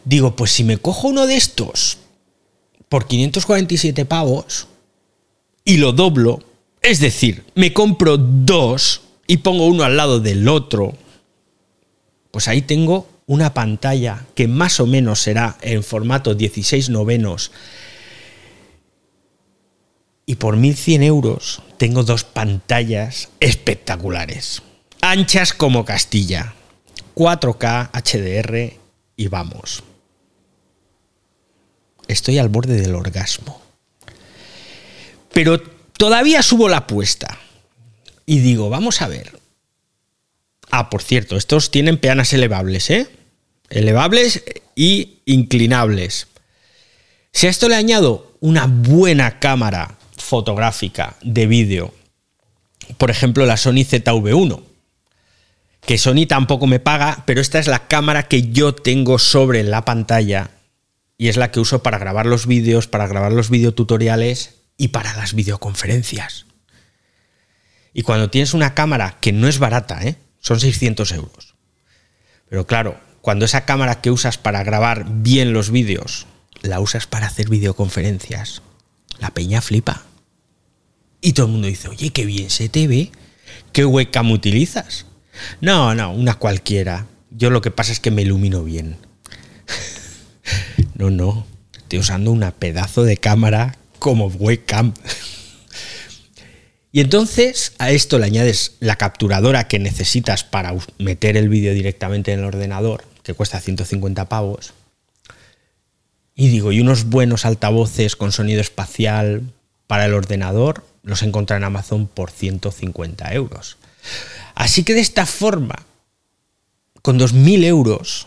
digo, 0.05 0.37
pues 0.37 0.52
si 0.52 0.64
me 0.64 0.78
cojo 0.78 1.09
uno 1.09 1.26
de 1.26 1.37
estos 1.37 1.98
por 2.88 3.07
547 3.07 4.05
pavos 4.05 4.68
y 5.64 5.76
lo 5.76 5.92
doblo, 5.92 6.42
es 6.81 7.00
decir, 7.00 7.44
me 7.55 7.72
compro 7.72 8.16
dos 8.16 9.02
y 9.26 9.38
pongo 9.38 9.66
uno 9.66 9.85
al 9.85 9.96
lado 9.96 10.20
del 10.20 10.48
otro, 10.48 10.96
pues 12.30 12.48
ahí 12.48 12.62
tengo 12.62 13.08
una 13.26 13.54
pantalla 13.54 14.26
que 14.35 14.48
más 14.48 14.80
o 14.80 14.87
menos 14.87 15.20
será 15.20 15.56
en 15.61 15.82
formato 15.82 16.35
16 16.35 16.90
novenos 16.90 17.52
y 20.26 20.37
por 20.37 20.56
1.100 20.56 21.02
euros 21.02 21.62
tengo 21.76 22.02
dos 22.02 22.24
pantallas 22.24 23.28
espectaculares, 23.40 24.62
anchas 25.00 25.52
como 25.52 25.85
Castilla, 25.85 26.54
4K, 27.14 27.90
HDR 27.92 28.78
y 29.16 29.28
vamos. 29.28 29.82
Estoy 32.08 32.38
al 32.38 32.48
borde 32.48 32.80
del 32.80 32.94
orgasmo. 32.94 33.61
Pero 35.32 35.62
Todavía 36.02 36.42
subo 36.42 36.68
la 36.68 36.78
apuesta. 36.78 37.38
Y 38.26 38.38
digo, 38.40 38.70
vamos 38.70 39.02
a 39.02 39.08
ver. 39.08 39.38
Ah, 40.70 40.90
por 40.90 41.02
cierto, 41.02 41.37
estos 41.37 41.70
tienen 41.70 41.98
peanas 41.98 42.32
elevables, 42.32 42.90
¿eh? 42.90 43.08
Elevables 43.68 44.42
y 44.74 45.18
inclinables. 45.26 46.28
Si 47.32 47.46
a 47.46 47.50
esto 47.50 47.68
le 47.68 47.76
añado 47.76 48.32
una 48.40 48.66
buena 48.66 49.38
cámara 49.38 49.96
fotográfica 50.16 51.16
de 51.22 51.46
vídeo, 51.46 51.94
por 52.98 53.11
ejemplo 53.11 53.46
la 53.46 53.56
Sony 53.56 53.85
ZV1, 53.85 54.62
que 55.87 55.98
Sony 55.98 56.26
tampoco 56.28 56.66
me 56.66 56.78
paga, 56.78 57.24
pero 57.26 57.40
esta 57.40 57.58
es 57.58 57.66
la 57.66 57.88
cámara 57.88 58.28
que 58.28 58.50
yo 58.50 58.74
tengo 58.74 59.18
sobre 59.18 59.62
la 59.64 59.85
pantalla 59.85 60.50
y 61.18 61.28
es 61.28 61.37
la 61.37 61.50
que 61.50 61.61
uso 61.61 61.82
para 61.82 61.98
grabar 61.98 62.26
los 62.26 62.46
vídeos, 62.46 62.87
para 62.87 63.06
grabar 63.06 63.32
los 63.32 63.50
videotutoriales 63.50 64.54
y 64.76 64.88
para 64.88 65.16
las 65.16 65.35
videoconferencias. 65.35 66.46
Y 67.94 68.02
cuando 68.02 68.31
tienes 68.31 68.55
una 68.55 68.74
cámara 68.74 69.18
que 69.20 69.33
no 69.33 69.48
es 69.48 69.59
barata, 69.59 70.02
¿eh? 70.02 70.16
son 70.40 70.61
600 70.61 71.12
euros. 71.12 71.55
Pero 72.48 72.66
claro, 72.66 72.98
cuando 73.20 73.44
esa 73.44 73.64
cámara 73.64 74.00
que 74.00 74.11
usas 74.11 74.38
para 74.38 74.64
grabar 74.64 75.07
bien 75.09 75.52
los 75.52 75.70
vídeos, 75.70 76.26
la 76.62 76.81
usas 76.81 77.07
para 77.07 77.26
hacer 77.26 77.48
videoconferencias, 77.48 78.62
la 79.18 79.31
peña 79.31 79.61
flipa. 79.61 80.02
Y 81.20 81.35
todo 81.35 81.46
el 81.46 81.52
mundo 81.52 81.68
dice, 81.68 81.88
oye, 81.88 82.11
qué 82.11 82.26
bien 82.26 82.50
se 82.50 82.68
te 82.68 82.88
ve, 82.88 83.12
qué 83.72 83.85
webcam 83.85 84.31
utilizas. 84.33 85.07
No, 85.61 85.94
no, 85.94 86.12
una 86.12 86.35
cualquiera. 86.35 87.07
Yo 87.31 87.50
lo 87.50 87.61
que 87.61 87.70
pasa 87.70 87.92
es 87.92 88.00
que 88.00 88.11
me 88.11 88.22
ilumino 88.22 88.64
bien. 88.64 88.96
no, 90.94 91.11
no, 91.11 91.46
estoy 91.76 92.00
usando 92.00 92.33
una 92.33 92.50
pedazo 92.50 93.05
de 93.05 93.16
cámara 93.16 93.78
como 93.98 94.26
webcam. 94.26 94.94
Y 96.92 97.00
entonces 97.00 97.72
a 97.78 97.90
esto 97.90 98.18
le 98.18 98.26
añades 98.26 98.76
la 98.81 98.96
capturadora 98.96 99.66
que 99.66 99.78
necesitas 99.78 100.44
para 100.44 100.74
meter 100.98 101.38
el 101.38 101.48
vídeo 101.48 101.72
directamente 101.72 102.33
en 102.33 102.40
el 102.40 102.44
ordenador, 102.44 103.05
que 103.22 103.33
cuesta 103.33 103.61
150 103.61 104.28
pavos. 104.28 104.74
Y 106.35 106.48
digo, 106.48 106.70
y 106.70 106.81
unos 106.81 107.05
buenos 107.05 107.46
altavoces 107.46 108.14
con 108.14 108.31
sonido 108.31 108.61
espacial 108.61 109.42
para 109.87 110.05
el 110.05 110.14
ordenador 110.14 110.85
los 111.02 111.22
encontré 111.22 111.57
en 111.57 111.64
Amazon 111.64 112.07
por 112.07 112.31
150 112.31 113.33
euros. 113.33 113.78
Así 114.55 114.85
que 114.85 114.94
de 114.94 115.00
esta 115.00 115.26
forma, 115.26 115.87
con 117.00 117.18
2.000 117.18 117.64
euros, 117.64 118.26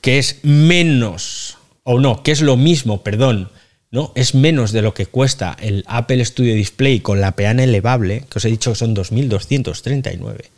que 0.00 0.18
es 0.18 0.44
menos, 0.44 1.58
o 1.84 1.98
no, 1.98 2.22
que 2.22 2.32
es 2.32 2.40
lo 2.40 2.56
mismo, 2.56 3.02
perdón, 3.02 3.50
¿no? 3.96 4.12
Es 4.14 4.34
menos 4.34 4.72
de 4.72 4.82
lo 4.82 4.92
que 4.92 5.06
cuesta 5.06 5.56
el 5.58 5.82
Apple 5.86 6.22
Studio 6.22 6.54
Display 6.54 7.00
con 7.00 7.22
la 7.22 7.32
peana 7.32 7.64
elevable, 7.64 8.26
que 8.30 8.38
os 8.38 8.44
he 8.44 8.50
dicho 8.50 8.70
que 8.72 8.76
son 8.76 8.94
2.239. 8.94 10.50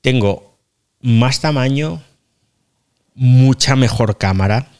Tengo 0.00 0.56
más 1.02 1.42
tamaño, 1.42 2.02
mucha 3.14 3.76
mejor 3.76 4.16
cámara, 4.16 4.70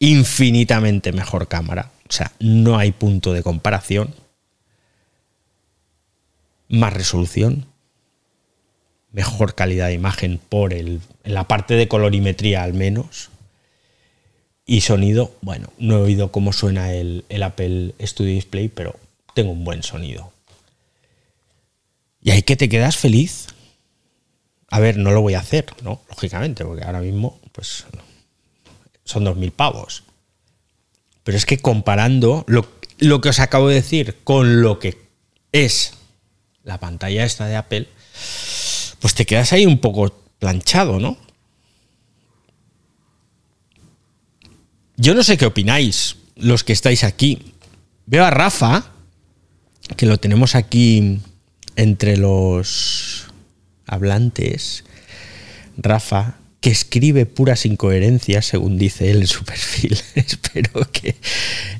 infinitamente 0.00 1.12
mejor 1.12 1.46
cámara. 1.46 1.92
O 2.08 2.12
sea, 2.12 2.32
no 2.40 2.76
hay 2.76 2.90
punto 2.90 3.32
de 3.32 3.44
comparación. 3.44 4.12
más 6.68 6.92
resolución, 6.92 7.66
mejor 9.12 9.54
calidad 9.54 9.86
de 9.86 9.92
imagen 9.92 10.40
por 10.48 10.74
el, 10.74 11.00
en 11.22 11.34
la 11.34 11.46
parte 11.46 11.74
de 11.74 11.86
colorimetría 11.86 12.64
al 12.64 12.74
menos. 12.74 13.30
Y 14.66 14.80
sonido, 14.80 15.34
bueno, 15.42 15.68
no 15.78 15.96
he 15.96 16.00
oído 16.02 16.32
cómo 16.32 16.52
suena 16.52 16.92
el, 16.92 17.24
el 17.28 17.42
Apple 17.42 17.94
Studio 18.00 18.34
Display, 18.34 18.68
pero 18.68 18.98
tengo 19.34 19.52
un 19.52 19.64
buen 19.64 19.82
sonido. 19.82 20.32
Y 22.22 22.30
ahí 22.30 22.42
que 22.42 22.56
te 22.56 22.70
quedas 22.70 22.96
feliz. 22.96 23.48
A 24.70 24.80
ver, 24.80 24.96
no 24.96 25.12
lo 25.12 25.20
voy 25.20 25.34
a 25.34 25.40
hacer, 25.40 25.66
¿no? 25.82 26.00
Lógicamente, 26.08 26.64
porque 26.64 26.84
ahora 26.84 27.00
mismo, 27.00 27.38
pues, 27.52 27.84
son 29.04 29.24
2.000 29.24 29.52
pavos. 29.52 30.04
Pero 31.22 31.36
es 31.36 31.44
que 31.44 31.58
comparando 31.58 32.44
lo, 32.48 32.66
lo 32.98 33.20
que 33.20 33.28
os 33.28 33.40
acabo 33.40 33.68
de 33.68 33.76
decir 33.76 34.16
con 34.24 34.62
lo 34.62 34.78
que 34.78 34.98
es 35.52 35.92
la 36.64 36.80
pantalla 36.80 37.24
esta 37.24 37.46
de 37.46 37.56
Apple, 37.56 37.88
pues 39.00 39.14
te 39.14 39.26
quedas 39.26 39.52
ahí 39.52 39.66
un 39.66 39.78
poco 39.78 40.10
planchado, 40.38 40.98
¿no? 40.98 41.18
Yo 44.96 45.14
no 45.14 45.24
sé 45.24 45.36
qué 45.36 45.46
opináis, 45.46 46.16
los 46.36 46.62
que 46.62 46.72
estáis 46.72 47.02
aquí. 47.02 47.54
Veo 48.06 48.24
a 48.24 48.30
Rafa, 48.30 48.92
que 49.96 50.06
lo 50.06 50.18
tenemos 50.18 50.54
aquí 50.54 51.20
entre 51.74 52.16
los 52.16 53.26
hablantes. 53.86 54.84
Rafa, 55.76 56.36
que 56.60 56.70
escribe 56.70 57.26
puras 57.26 57.66
incoherencias, 57.66 58.46
según 58.46 58.78
dice 58.78 59.10
él 59.10 59.22
en 59.22 59.26
su 59.26 59.44
perfil. 59.44 59.98
espero, 60.14 60.88
que, 60.92 61.16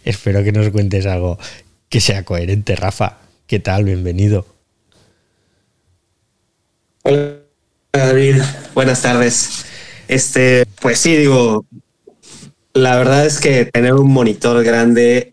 espero 0.04 0.42
que 0.42 0.52
nos 0.52 0.70
cuentes 0.70 1.06
algo 1.06 1.38
que 1.88 2.00
sea 2.00 2.24
coherente, 2.24 2.74
Rafa. 2.74 3.18
¿Qué 3.46 3.60
tal? 3.60 3.84
Bienvenido. 3.84 4.46
Hola 7.02 7.36
David, 7.92 8.42
buenas 8.74 9.02
tardes. 9.02 9.66
Este, 10.08 10.66
pues 10.80 10.98
sí, 10.98 11.14
digo, 11.16 11.64
la 12.74 12.96
verdad 12.96 13.24
es 13.24 13.38
que 13.38 13.64
tener 13.66 13.94
un 13.94 14.12
monitor 14.12 14.62
grande 14.64 15.32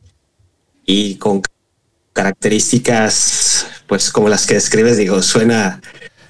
y 0.86 1.16
con 1.16 1.42
características, 2.14 3.68
pues 3.88 4.12
como 4.12 4.30
las 4.30 4.46
que 4.46 4.54
describes, 4.54 4.98
digo, 4.98 5.22
suena, 5.24 5.82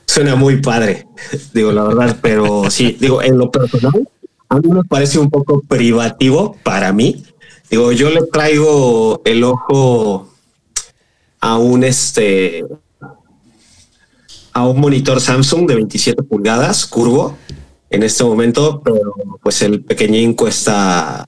suena 0.05 0.35
muy 0.35 0.61
padre, 0.61 1.07
digo, 1.53 1.71
la 1.71 1.83
verdad, 1.83 2.17
pero 2.21 2.69
sí, 2.71 2.97
digo, 2.99 3.21
en 3.21 3.37
lo 3.37 3.51
personal, 3.51 4.07
a 4.47 4.59
mí 4.59 4.69
me 4.69 4.83
parece 4.83 5.19
un 5.19 5.29
poco 5.29 5.61
privativo 5.61 6.57
para 6.63 6.91
mí. 6.91 7.23
Digo, 7.69 7.91
yo 7.93 8.09
le 8.09 8.23
traigo 8.23 9.21
el 9.23 9.43
ojo 9.43 10.29
a 11.39 11.57
un 11.57 11.83
este 11.83 12.65
a 14.53 14.67
un 14.67 14.81
monitor 14.81 15.21
Samsung 15.21 15.65
de 15.67 15.75
27 15.75 16.23
pulgadas 16.23 16.85
curvo 16.85 17.37
en 17.91 18.03
este 18.03 18.23
momento, 18.23 18.81
pero 18.83 19.13
pues 19.43 19.61
el 19.61 19.83
pequeñín 19.83 20.33
cuesta 20.33 21.25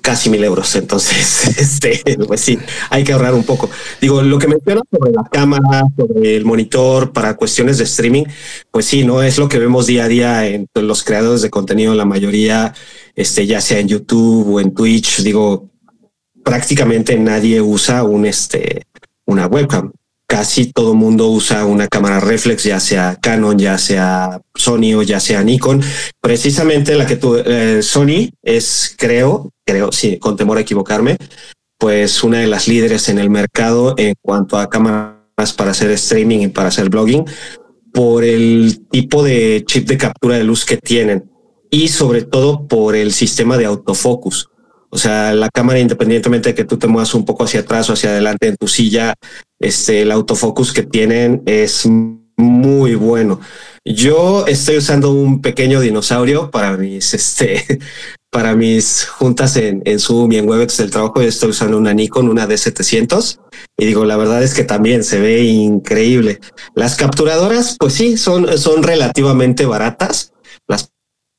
casi 0.00 0.28
mil 0.28 0.42
euros. 0.42 0.74
Entonces, 0.76 1.58
este, 1.58 2.02
pues 2.26 2.40
sí, 2.40 2.58
hay 2.90 3.04
que 3.04 3.12
ahorrar 3.12 3.34
un 3.34 3.44
poco. 3.44 3.70
Digo, 4.00 4.22
lo 4.22 4.38
que 4.38 4.48
mencionas 4.48 4.84
sobre 4.90 5.12
la 5.12 5.24
cámara, 5.30 5.84
sobre 5.96 6.36
el 6.36 6.44
monitor 6.44 7.12
para 7.12 7.36
cuestiones 7.36 7.78
de 7.78 7.84
streaming, 7.84 8.24
pues 8.70 8.86
sí, 8.86 9.04
no 9.04 9.22
es 9.22 9.38
lo 9.38 9.48
que 9.48 9.58
vemos 9.58 9.86
día 9.86 10.04
a 10.04 10.08
día 10.08 10.46
en 10.46 10.66
los 10.74 11.04
creadores 11.04 11.42
de 11.42 11.50
contenido, 11.50 11.94
la 11.94 12.04
mayoría, 12.04 12.74
este, 13.14 13.46
ya 13.46 13.60
sea 13.60 13.78
en 13.80 13.88
YouTube 13.88 14.54
o 14.54 14.60
en 14.60 14.74
Twitch. 14.74 15.22
Digo, 15.22 15.70
prácticamente 16.42 17.18
nadie 17.18 17.60
usa 17.60 18.02
un, 18.02 18.26
este, 18.26 18.86
una 19.26 19.46
webcam 19.46 19.92
casi 20.26 20.72
todo 20.72 20.94
mundo 20.94 21.28
usa 21.28 21.64
una 21.64 21.88
cámara 21.88 22.20
reflex, 22.20 22.64
ya 22.64 22.80
sea 22.80 23.18
Canon, 23.20 23.58
ya 23.58 23.78
sea 23.78 24.40
Sony 24.54 24.94
o 24.96 25.02
ya 25.02 25.20
sea 25.20 25.42
Nikon. 25.42 25.82
Precisamente 26.20 26.94
la 26.94 27.06
que 27.06 27.16
tú, 27.16 27.36
eh, 27.36 27.82
Sony 27.82 28.30
es, 28.42 28.94
creo, 28.98 29.50
creo, 29.64 29.92
sí, 29.92 30.18
con 30.18 30.36
temor 30.36 30.58
a 30.58 30.62
equivocarme, 30.62 31.16
pues 31.78 32.22
una 32.24 32.38
de 32.38 32.46
las 32.46 32.68
líderes 32.68 33.08
en 33.08 33.18
el 33.18 33.30
mercado 33.30 33.94
en 33.96 34.14
cuanto 34.20 34.58
a 34.58 34.70
cámaras 34.70 35.52
para 35.56 35.72
hacer 35.72 35.90
streaming 35.92 36.40
y 36.40 36.48
para 36.48 36.68
hacer 36.68 36.88
blogging 36.88 37.24
por 37.92 38.24
el 38.24 38.86
tipo 38.90 39.22
de 39.22 39.62
chip 39.66 39.86
de 39.88 39.96
captura 39.96 40.36
de 40.36 40.44
luz 40.44 40.64
que 40.64 40.76
tienen 40.76 41.30
y 41.70 41.88
sobre 41.88 42.22
todo 42.22 42.66
por 42.66 42.96
el 42.96 43.12
sistema 43.12 43.56
de 43.56 43.66
autofocus. 43.66 44.48
O 44.90 44.96
sea, 44.96 45.34
la 45.34 45.48
cámara, 45.48 45.80
independientemente 45.80 46.50
de 46.50 46.54
que 46.54 46.64
tú 46.64 46.76
te 46.76 46.86
muevas 46.86 47.14
un 47.14 47.24
poco 47.24 47.42
hacia 47.42 47.60
atrás 47.60 47.90
o 47.90 47.94
hacia 47.94 48.10
adelante 48.10 48.46
en 48.46 48.56
tu 48.56 48.68
silla, 48.68 49.14
este, 49.64 50.02
el 50.02 50.12
autofocus 50.12 50.72
que 50.72 50.82
tienen 50.82 51.42
es 51.46 51.88
muy 52.36 52.94
bueno. 52.94 53.40
Yo 53.84 54.46
estoy 54.46 54.78
usando 54.78 55.10
un 55.10 55.40
pequeño 55.40 55.80
dinosaurio 55.80 56.50
para 56.50 56.76
mis, 56.76 57.14
este, 57.14 57.80
para 58.30 58.54
mis 58.54 59.06
juntas 59.06 59.56
en, 59.56 59.82
en 59.84 59.98
Zoom 59.98 60.32
y 60.32 60.36
en 60.36 60.48
Webex 60.48 60.76
del 60.76 60.90
trabajo. 60.90 61.22
Yo 61.22 61.28
estoy 61.28 61.50
usando 61.50 61.78
una 61.78 61.94
Nikon, 61.94 62.28
una 62.28 62.46
D700. 62.46 63.38
Y 63.78 63.86
digo, 63.86 64.04
la 64.04 64.16
verdad 64.16 64.42
es 64.42 64.54
que 64.54 64.64
también 64.64 65.02
se 65.02 65.20
ve 65.20 65.44
increíble. 65.44 66.40
Las 66.74 66.96
capturadoras, 66.96 67.76
pues 67.78 67.94
sí, 67.94 68.16
son, 68.16 68.58
son 68.58 68.82
relativamente 68.82 69.64
baratas. 69.64 70.32
Las 70.66 70.90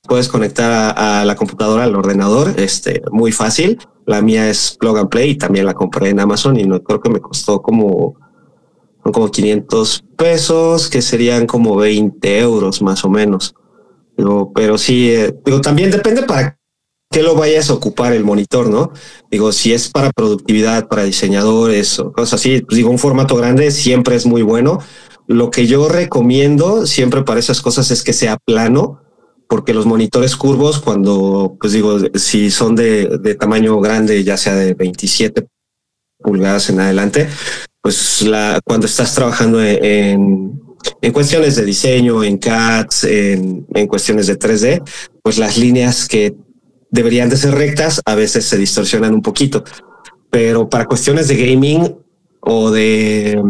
puedes 0.07 0.27
conectar 0.27 0.93
a, 0.97 1.25
la 1.25 1.35
computadora, 1.35 1.83
al 1.83 1.95
ordenador, 1.95 2.53
este, 2.57 3.01
muy 3.11 3.31
fácil. 3.31 3.79
La 4.05 4.21
mía 4.21 4.49
es 4.49 4.77
plug 4.79 4.97
and 4.97 5.09
play 5.09 5.31
y 5.31 5.37
también 5.37 5.65
la 5.65 5.73
compré 5.73 6.09
en 6.09 6.19
Amazon 6.19 6.59
y 6.59 6.63
no 6.63 6.81
creo 6.83 7.01
que 7.01 7.09
me 7.09 7.19
costó 7.19 7.61
como, 7.61 8.15
como 9.01 9.31
500 9.31 10.03
pesos, 10.15 10.89
que 10.89 11.01
serían 11.01 11.47
como 11.47 11.75
20 11.75 12.39
euros 12.39 12.81
más 12.81 13.03
o 13.03 13.09
menos. 13.09 13.55
Digo, 14.17 14.51
pero 14.53 14.77
sí, 14.77 15.11
eh, 15.11 15.35
digo, 15.43 15.61
también 15.61 15.91
depende 15.91 16.23
para 16.23 16.57
qué 17.11 17.21
lo 17.21 17.35
vayas 17.35 17.69
a 17.69 17.73
ocupar 17.73 18.13
el 18.13 18.23
monitor, 18.23 18.67
¿no? 18.67 18.91
Digo, 19.31 19.51
si 19.51 19.73
es 19.73 19.89
para 19.89 20.11
productividad, 20.11 20.87
para 20.87 21.03
diseñadores 21.03 21.99
o 21.99 22.11
cosas 22.11 22.39
así, 22.39 22.61
pues 22.61 22.77
digo, 22.77 22.89
un 22.89 22.99
formato 22.99 23.35
grande 23.35 23.71
siempre 23.71 24.15
es 24.15 24.25
muy 24.25 24.41
bueno. 24.41 24.79
Lo 25.27 25.49
que 25.49 25.65
yo 25.65 25.89
recomiendo 25.89 26.85
siempre 26.85 27.23
para 27.23 27.39
esas 27.39 27.61
cosas 27.61 27.89
es 27.91 28.03
que 28.03 28.13
sea 28.13 28.37
plano, 28.45 29.01
porque 29.55 29.73
los 29.73 29.85
monitores 29.85 30.35
curvos, 30.35 30.81
cuando, 30.81 31.55
pues 31.57 31.71
digo, 31.71 31.97
si 32.15 32.51
son 32.51 32.75
de, 32.75 33.07
de 33.21 33.35
tamaño 33.35 33.79
grande, 33.79 34.21
ya 34.21 34.35
sea 34.35 34.53
de 34.53 34.73
27 34.73 35.47
pulgadas 36.19 36.69
en 36.69 36.81
adelante, 36.81 37.29
pues 37.81 38.21
la, 38.23 38.59
cuando 38.65 38.85
estás 38.85 39.15
trabajando 39.15 39.63
en, 39.63 40.61
en 40.99 41.13
cuestiones 41.13 41.55
de 41.55 41.63
diseño, 41.63 42.21
en 42.21 42.37
CADs, 42.37 43.05
en, 43.05 43.65
en 43.73 43.87
cuestiones 43.87 44.27
de 44.27 44.37
3D, 44.37 44.83
pues 45.23 45.37
las 45.37 45.57
líneas 45.57 46.09
que 46.09 46.35
deberían 46.91 47.29
de 47.29 47.37
ser 47.37 47.55
rectas 47.55 48.01
a 48.05 48.13
veces 48.13 48.43
se 48.43 48.57
distorsionan 48.57 49.13
un 49.13 49.21
poquito. 49.21 49.63
Pero 50.29 50.67
para 50.67 50.83
cuestiones 50.83 51.29
de 51.29 51.37
gaming 51.37 51.95
o 52.41 52.71
de, 52.71 53.41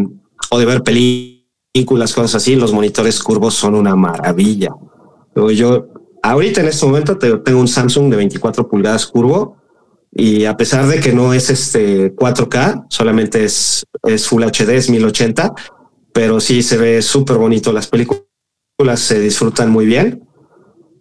o 0.52 0.60
de 0.60 0.66
ver 0.68 0.84
películas, 0.84 2.14
cosas 2.14 2.36
así, 2.36 2.56
los 2.56 2.74
monitores 2.74 3.24
curvos 3.24 3.56
son 3.56 3.74
una 3.74 3.96
maravilla. 3.96 4.70
Yo 5.36 5.88
ahorita 6.30 6.62
en 6.62 6.68
este 6.68 6.86
momento 6.86 7.18
tengo 7.18 7.60
un 7.60 7.68
Samsung 7.68 8.10
de 8.10 8.18
24 8.18 8.68
pulgadas 8.68 9.06
curvo 9.06 9.58
y 10.12 10.46
a 10.46 10.58
pesar 10.58 10.88
de 10.88 11.00
que 11.00 11.14
no 11.14 11.34
es 11.34 11.50
este 11.50 12.16
4K, 12.16 12.86
solamente 12.90 13.44
es, 13.44 13.86
es 14.04 14.28
Full 14.28 14.44
HD, 14.44 14.70
es 14.70 14.90
1080, 14.90 15.54
pero 16.14 16.40
sí 16.40 16.64
se 16.64 16.78
ve 16.78 17.02
súper 17.02 17.38
bonito. 17.38 17.72
Las 17.74 17.88
películas 17.88 18.26
se 18.96 19.20
disfrutan 19.20 19.70
muy 19.70 19.86
bien 19.86 20.28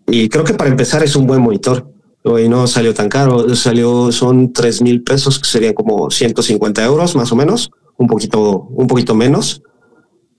y 0.06 0.28
creo 0.28 0.44
que 0.44 0.54
para 0.54 0.70
empezar 0.70 1.02
es 1.02 1.16
un 1.16 1.26
buen 1.26 1.40
monitor. 1.40 1.90
Y 2.24 2.48
no 2.48 2.66
salió 2.66 2.94
tan 2.94 3.10
caro, 3.10 3.54
salió, 3.54 4.10
son 4.10 4.52
3 4.52 4.80
mil 4.80 5.02
pesos, 5.02 5.38
que 5.38 5.46
serían 5.46 5.74
como 5.74 6.10
150 6.10 6.82
euros 6.82 7.14
más 7.16 7.30
o 7.32 7.36
menos, 7.36 7.70
un 7.98 8.06
poquito, 8.06 8.60
un 8.70 8.86
poquito 8.86 9.14
menos. 9.14 9.62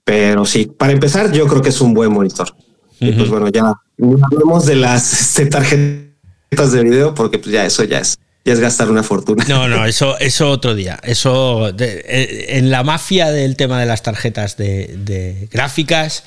Pero 0.04 0.44
sí, 0.44 0.66
para 0.66 0.92
empezar, 0.92 1.30
yo 1.30 1.46
creo 1.46 1.62
que 1.62 1.68
es 1.68 1.80
un 1.80 1.94
buen 1.94 2.12
monitor. 2.12 2.48
Y 3.00 3.12
pues 3.12 3.28
bueno, 3.28 3.48
ya 3.48 3.74
hablemos 4.22 4.66
de 4.66 4.76
las 4.76 5.20
este, 5.20 5.46
tarjetas 5.46 6.72
de 6.72 6.82
video, 6.82 7.14
porque 7.14 7.38
pues 7.38 7.52
ya 7.52 7.64
eso 7.64 7.84
ya 7.84 7.98
es, 8.00 8.18
ya 8.44 8.52
es 8.52 8.60
gastar 8.60 8.90
una 8.90 9.02
fortuna. 9.02 9.44
No, 9.48 9.68
no, 9.68 9.84
eso, 9.86 10.18
eso 10.18 10.50
otro 10.50 10.74
día. 10.74 10.98
Eso 11.02 11.68
eh, 11.68 12.46
en 12.50 12.70
la 12.70 12.82
mafia 12.84 13.30
del 13.30 13.56
tema 13.56 13.80
de 13.80 13.86
las 13.86 14.02
tarjetas 14.02 14.56
de, 14.56 15.48
gráficas. 15.50 16.24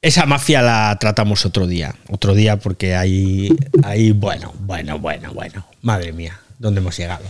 Esa 0.00 0.26
mafia 0.26 0.62
la 0.62 0.96
tratamos 0.98 1.46
otro 1.46 1.68
día, 1.68 1.94
otro 2.10 2.34
día 2.34 2.58
porque 2.58 2.96
hay, 2.96 3.56
hay, 3.84 4.10
bueno, 4.10 4.52
bueno, 4.58 4.98
bueno, 4.98 5.32
bueno, 5.32 5.64
madre 5.80 6.12
mía, 6.12 6.40
¿dónde 6.58 6.80
hemos 6.80 6.96
llegado? 6.96 7.24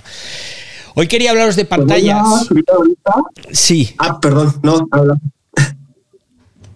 Hoy 0.95 1.07
quería 1.07 1.33
hablaros 1.33 1.55
de 1.57 1.67
pantallas. 1.67 2.49
Sí. 3.51 3.95
Ah, 3.99 4.19
perdón, 4.21 4.59
no, 4.63 4.89
habla. 4.91 5.19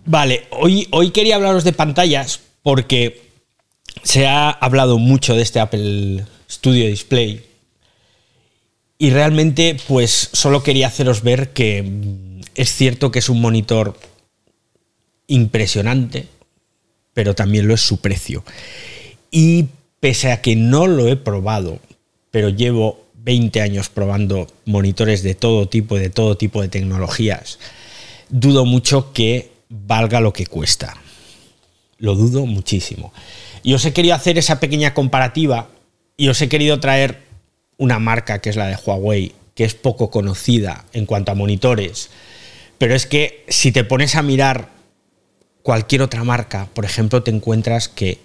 Vale, 0.06 0.46
hoy, 0.50 0.86
hoy 0.92 1.10
quería 1.10 1.34
hablaros 1.34 1.64
de 1.64 1.72
pantallas 1.72 2.40
porque 2.62 3.26
se 4.04 4.26
ha 4.26 4.50
hablado 4.50 4.98
mucho 4.98 5.34
de 5.34 5.42
este 5.42 5.58
Apple 5.58 6.24
Studio 6.48 6.86
Display 6.86 7.44
Y 8.98 9.10
realmente, 9.10 9.76
pues 9.88 10.30
solo 10.32 10.62
quería 10.62 10.86
haceros 10.86 11.22
ver 11.22 11.52
que 11.52 11.82
mm, 11.82 12.40
es 12.54 12.72
cierto 12.72 13.10
que 13.10 13.18
es 13.18 13.28
un 13.28 13.40
monitor 13.40 13.98
impresionante, 15.26 16.28
pero 17.12 17.34
también 17.34 17.66
lo 17.66 17.74
es 17.74 17.80
su 17.80 18.00
precio. 18.00 18.44
Y 19.32 19.66
pese 19.98 20.30
a 20.30 20.40
que 20.40 20.54
no 20.54 20.86
lo 20.86 21.08
he 21.08 21.16
probado, 21.16 21.80
pero 22.30 22.48
llevo 22.48 23.04
20 23.14 23.60
años 23.60 23.88
probando 23.88 24.46
monitores 24.66 25.24
de 25.24 25.34
todo 25.34 25.68
tipo, 25.68 25.96
de 25.96 26.10
todo 26.10 26.36
tipo 26.36 26.62
de 26.62 26.68
tecnologías, 26.68 27.58
dudo 28.28 28.64
mucho 28.64 29.12
que 29.12 29.55
valga 29.68 30.20
lo 30.20 30.32
que 30.32 30.46
cuesta. 30.46 30.96
Lo 31.98 32.14
dudo 32.14 32.46
muchísimo. 32.46 33.12
Y 33.62 33.74
os 33.74 33.84
he 33.84 33.92
querido 33.92 34.14
hacer 34.14 34.38
esa 34.38 34.60
pequeña 34.60 34.94
comparativa 34.94 35.68
y 36.16 36.28
os 36.28 36.40
he 36.40 36.48
querido 36.48 36.78
traer 36.80 37.22
una 37.78 37.98
marca 37.98 38.40
que 38.40 38.50
es 38.50 38.56
la 38.56 38.66
de 38.66 38.76
Huawei, 38.76 39.34
que 39.54 39.64
es 39.64 39.74
poco 39.74 40.10
conocida 40.10 40.84
en 40.92 41.06
cuanto 41.06 41.32
a 41.32 41.34
monitores. 41.34 42.10
Pero 42.78 42.94
es 42.94 43.06
que 43.06 43.44
si 43.48 43.72
te 43.72 43.84
pones 43.84 44.14
a 44.14 44.22
mirar 44.22 44.70
cualquier 45.62 46.02
otra 46.02 46.24
marca, 46.24 46.68
por 46.74 46.84
ejemplo, 46.84 47.22
te 47.22 47.30
encuentras 47.30 47.88
que 47.88 48.20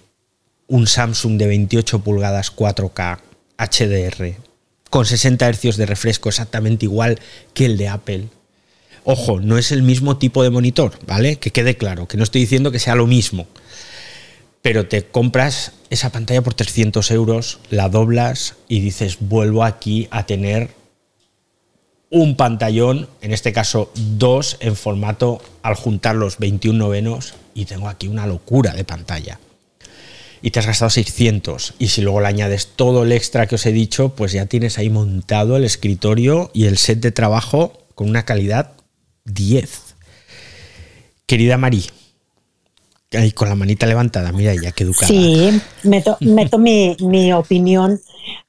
un 0.68 0.86
Samsung 0.86 1.38
de 1.38 1.46
28 1.46 2.00
pulgadas 2.00 2.54
4K 2.54 3.18
HDR 3.58 4.36
con 4.92 5.06
60 5.06 5.50
Hz 5.50 5.76
de 5.78 5.86
refresco 5.86 6.28
exactamente 6.28 6.84
igual 6.84 7.18
que 7.54 7.64
el 7.64 7.78
de 7.78 7.88
Apple. 7.88 8.28
Ojo, 9.04 9.40
no 9.40 9.58
es 9.58 9.72
el 9.72 9.82
mismo 9.82 10.18
tipo 10.18 10.42
de 10.42 10.50
monitor, 10.50 10.98
¿vale? 11.06 11.36
Que 11.36 11.50
quede 11.50 11.76
claro, 11.76 12.06
que 12.06 12.16
no 12.16 12.22
estoy 12.22 12.42
diciendo 12.42 12.70
que 12.70 12.78
sea 12.78 12.94
lo 12.94 13.06
mismo. 13.06 13.46
Pero 14.62 14.86
te 14.86 15.04
compras 15.04 15.72
esa 15.90 16.10
pantalla 16.10 16.42
por 16.42 16.54
300 16.54 17.10
euros, 17.10 17.58
la 17.70 17.88
doblas 17.88 18.54
y 18.68 18.78
dices, 18.80 19.18
vuelvo 19.20 19.64
aquí 19.64 20.06
a 20.12 20.24
tener 20.24 20.70
un 22.10 22.36
pantallón, 22.36 23.08
en 23.22 23.32
este 23.32 23.52
caso 23.52 23.90
dos 23.94 24.58
en 24.60 24.76
formato 24.76 25.40
al 25.62 25.74
juntar 25.74 26.14
los 26.14 26.38
21 26.38 26.78
novenos 26.78 27.34
y 27.54 27.64
tengo 27.64 27.88
aquí 27.88 28.06
una 28.06 28.26
locura 28.26 28.72
de 28.72 28.84
pantalla. 28.84 29.40
Y 30.42 30.50
te 30.50 30.60
has 30.60 30.66
gastado 30.66 30.90
600 30.90 31.74
y 31.78 31.88
si 31.88 32.02
luego 32.02 32.20
le 32.20 32.28
añades 32.28 32.68
todo 32.76 33.02
el 33.02 33.12
extra 33.12 33.46
que 33.46 33.56
os 33.56 33.66
he 33.66 33.72
dicho, 33.72 34.10
pues 34.10 34.32
ya 34.32 34.46
tienes 34.46 34.78
ahí 34.78 34.90
montado 34.90 35.56
el 35.56 35.64
escritorio 35.64 36.50
y 36.52 36.66
el 36.66 36.78
set 36.78 37.00
de 37.00 37.12
trabajo 37.12 37.82
con 37.94 38.08
una 38.08 38.24
calidad 38.24 38.72
10. 39.24 39.96
Querida 41.26 41.56
Mari, 41.56 41.84
ahí 43.12 43.32
con 43.32 43.48
la 43.48 43.54
manita 43.54 43.86
levantada, 43.86 44.32
mira 44.32 44.54
ya 44.54 44.72
que 44.72 44.84
educada. 44.84 45.08
Sí, 45.08 45.60
meto, 45.82 46.16
meto 46.20 46.58
mi, 46.58 46.96
mi 47.00 47.32
opinión. 47.32 48.00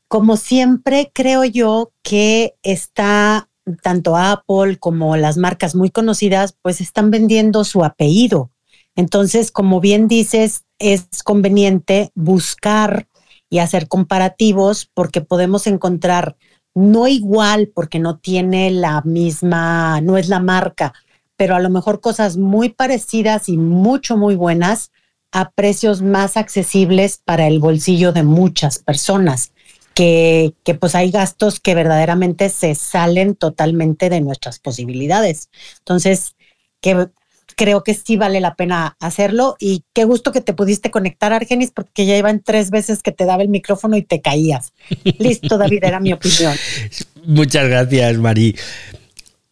Como 0.08 0.38
siempre, 0.38 1.12
creo 1.14 1.44
yo 1.44 1.92
que 2.04 2.56
está 2.64 3.50
tanto 3.82 4.18
Apple 4.18 4.78
como 4.78 5.16
las 5.16 5.38
marcas 5.38 5.76
muy 5.76 5.90
conocidas, 5.90 6.56
pues 6.62 6.82
están 6.82 7.12
vendiendo 7.12 7.64
su 7.64 7.84
apellido. 7.84 8.52
Entonces, 8.96 9.52
como 9.52 9.80
bien 9.80 10.08
dices, 10.08 10.66
es 10.80 11.08
conveniente 11.24 12.12
buscar 12.14 13.08
y 13.50 13.60
hacer 13.60 13.88
comparativos 13.88 14.90
porque 14.94 15.22
podemos 15.22 15.68
encontrar 15.68 16.36
no 16.76 17.08
igual 17.08 17.72
porque 17.74 18.00
no 18.00 18.18
tiene 18.18 18.72
la 18.72 19.02
misma, 19.02 20.02
no 20.02 20.18
es 20.18 20.30
la 20.30 20.40
marca, 20.40 20.94
pero 21.36 21.56
a 21.56 21.60
lo 21.60 21.70
mejor 21.70 22.00
cosas 22.00 22.38
muy 22.38 22.70
parecidas 22.70 23.50
y 23.50 23.58
mucho, 23.58 24.18
muy 24.18 24.36
buenas 24.36 24.92
a 25.32 25.52
precios 25.52 26.02
más 26.02 26.38
accesibles 26.38 27.20
para 27.24 27.48
el 27.48 27.60
bolsillo 27.60 28.12
de 28.12 28.24
muchas 28.24 28.80
personas 28.80 29.52
que, 29.94 30.54
pues 30.80 30.96
hay 30.96 31.12
gastos 31.12 31.60
que 31.60 31.76
verdaderamente 31.76 32.50
se 32.50 32.76
salen 32.76 33.36
totalmente 33.36 34.10
de 34.10 34.22
nuestras 34.22 34.60
posibilidades. 34.60 35.50
Entonces, 35.80 36.36
que 36.82 37.10
creo 37.56 37.84
que 37.84 37.94
sí 37.94 38.18
vale 38.18 38.40
la 38.40 38.56
pena 38.56 38.96
hacerlo 39.00 39.56
y 39.60 39.84
qué 39.94 40.04
gusto 40.04 40.32
que 40.32 40.42
te 40.42 40.54
pudiste 40.54 40.92
conectar, 40.92 41.34
Argenis, 41.34 41.72
porque 41.72 42.06
ya 42.06 42.18
iban 42.18 42.42
tres 42.44 42.70
veces 42.70 43.02
que 43.02 43.12
te 43.12 43.26
daba 43.26 43.44
el 43.44 43.50
micrófono 43.50 43.98
y 43.98 44.04
te 44.04 44.22
caías. 44.22 44.74
Listo, 45.20 45.58
David, 45.58 45.84
era 45.84 46.00
mi 46.00 46.14
opinión. 46.14 46.56
Muchas 47.26 47.68
gracias, 47.68 48.18
Mari. 48.18 48.56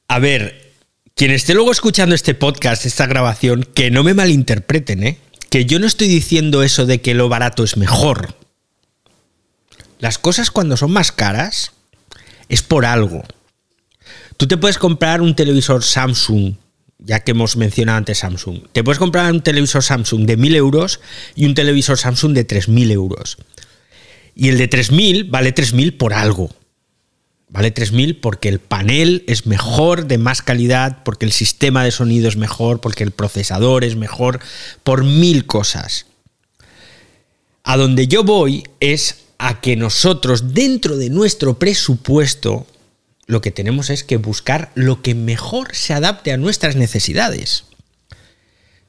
A 0.07 0.19
ver, 0.19 0.73
quien 1.15 1.31
esté 1.31 1.53
luego 1.53 1.71
escuchando 1.71 2.15
este 2.15 2.33
podcast, 2.33 2.85
esta 2.85 3.05
grabación, 3.05 3.63
que 3.63 3.91
no 3.91 4.03
me 4.03 4.13
malinterpreten, 4.13 5.03
¿eh? 5.03 5.17
Que 5.49 5.65
yo 5.65 5.79
no 5.79 5.87
estoy 5.87 6.07
diciendo 6.07 6.63
eso 6.63 6.85
de 6.85 7.01
que 7.01 7.13
lo 7.13 7.29
barato 7.29 7.63
es 7.63 7.77
mejor. 7.77 8.35
Las 9.99 10.17
cosas 10.17 10.49
cuando 10.49 10.77
son 10.77 10.91
más 10.91 11.11
caras 11.11 11.73
es 12.49 12.61
por 12.63 12.85
algo. 12.85 13.23
Tú 14.37 14.47
te 14.47 14.57
puedes 14.57 14.79
comprar 14.79 15.21
un 15.21 15.35
televisor 15.35 15.83
Samsung, 15.83 16.55
ya 17.03 17.19
que 17.19 17.31
hemos 17.31 17.57
mencionado 17.57 17.97
antes 17.97 18.19
Samsung. 18.19 18.67
Te 18.71 18.83
puedes 18.83 18.99
comprar 18.99 19.31
un 19.31 19.41
televisor 19.41 19.83
Samsung 19.83 20.25
de 20.25 20.37
1000 20.37 20.55
euros 20.55 20.99
y 21.35 21.45
un 21.45 21.55
televisor 21.55 21.97
Samsung 21.97 22.33
de 22.33 22.43
3000 22.43 22.91
euros. 22.91 23.37
Y 24.35 24.49
el 24.49 24.57
de 24.57 24.67
3000 24.67 25.25
vale 25.25 25.51
3000 25.51 25.97
por 25.97 26.13
algo. 26.13 26.49
Vale 27.49 27.71
3000 27.71 28.17
porque 28.17 28.47
el 28.47 28.59
panel 28.59 29.25
es 29.27 29.45
mejor, 29.45 30.07
de 30.07 30.17
más 30.17 30.41
calidad, 30.41 31.03
porque 31.03 31.25
el 31.25 31.33
sistema 31.33 31.83
de 31.83 31.91
sonido 31.91 32.29
es 32.29 32.37
mejor, 32.37 32.79
porque 32.79 33.03
el 33.03 33.11
procesador 33.11 33.83
es 33.83 33.97
mejor, 33.97 34.39
por 34.83 35.03
mil 35.03 35.45
cosas. 35.45 36.05
A 37.63 37.75
donde 37.75 38.07
yo 38.07 38.23
voy 38.23 38.63
es 38.79 39.17
a 39.37 39.59
que 39.59 39.75
nosotros 39.75 40.53
dentro 40.53 40.95
de 40.95 41.09
nuestro 41.09 41.59
presupuesto 41.59 42.67
lo 43.27 43.41
que 43.41 43.51
tenemos 43.51 43.89
es 43.89 44.03
que 44.03 44.17
buscar 44.17 44.71
lo 44.75 45.01
que 45.01 45.15
mejor 45.15 45.75
se 45.75 45.93
adapte 45.93 46.31
a 46.31 46.37
nuestras 46.37 46.75
necesidades. 46.75 47.65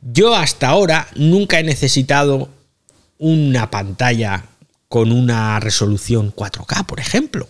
Yo 0.01 0.35
hasta 0.35 0.69
ahora 0.69 1.09
nunca 1.15 1.61
he 1.61 1.63
necesitado 1.63 2.51
una 3.19 3.71
pantalla 3.71 4.47
con 4.89 5.13
una 5.13 5.61
resolución 5.61 6.35
4K, 6.35 6.87
por 6.87 6.99
ejemplo. 6.99 7.49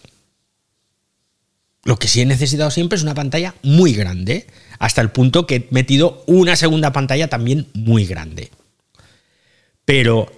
Lo 1.85 1.99
que 1.99 2.09
sí 2.09 2.21
he 2.21 2.27
necesitado 2.27 2.71
siempre 2.71 2.97
es 2.97 3.03
una 3.03 3.15
pantalla 3.15 3.55
muy 3.63 3.95
grande, 3.95 4.47
hasta 4.79 5.01
el 5.01 5.11
punto 5.11 5.47
que 5.47 5.57
he 5.57 5.69
metido 5.71 6.23
una 6.27 6.57
segunda 6.57 6.93
pantalla 6.93 7.29
también 7.29 7.69
muy 7.75 8.07
grande. 8.07 8.51
Pero 9.85 10.31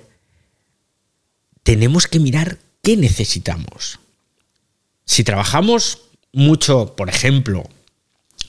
tenemos 1.63 2.07
que 2.07 2.21
mirar 2.21 2.59
qué 2.83 2.97
necesitamos. 2.97 3.99
Si 5.05 5.25
trabajamos 5.25 6.04
mucho, 6.35 6.95
por 6.97 7.09
ejemplo, 7.09 7.65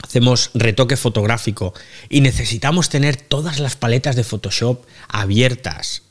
hacemos 0.04 0.52
retoque 0.54 0.98
fotográfico 0.98 1.74
y 2.10 2.22
necesitamos 2.22 2.90
tener 2.90 3.16
todas 3.16 3.60
las 3.60 3.76
paletas 3.76 4.16
de 4.16 4.24
Photoshop 4.24 4.86
abiertas, 5.08 6.04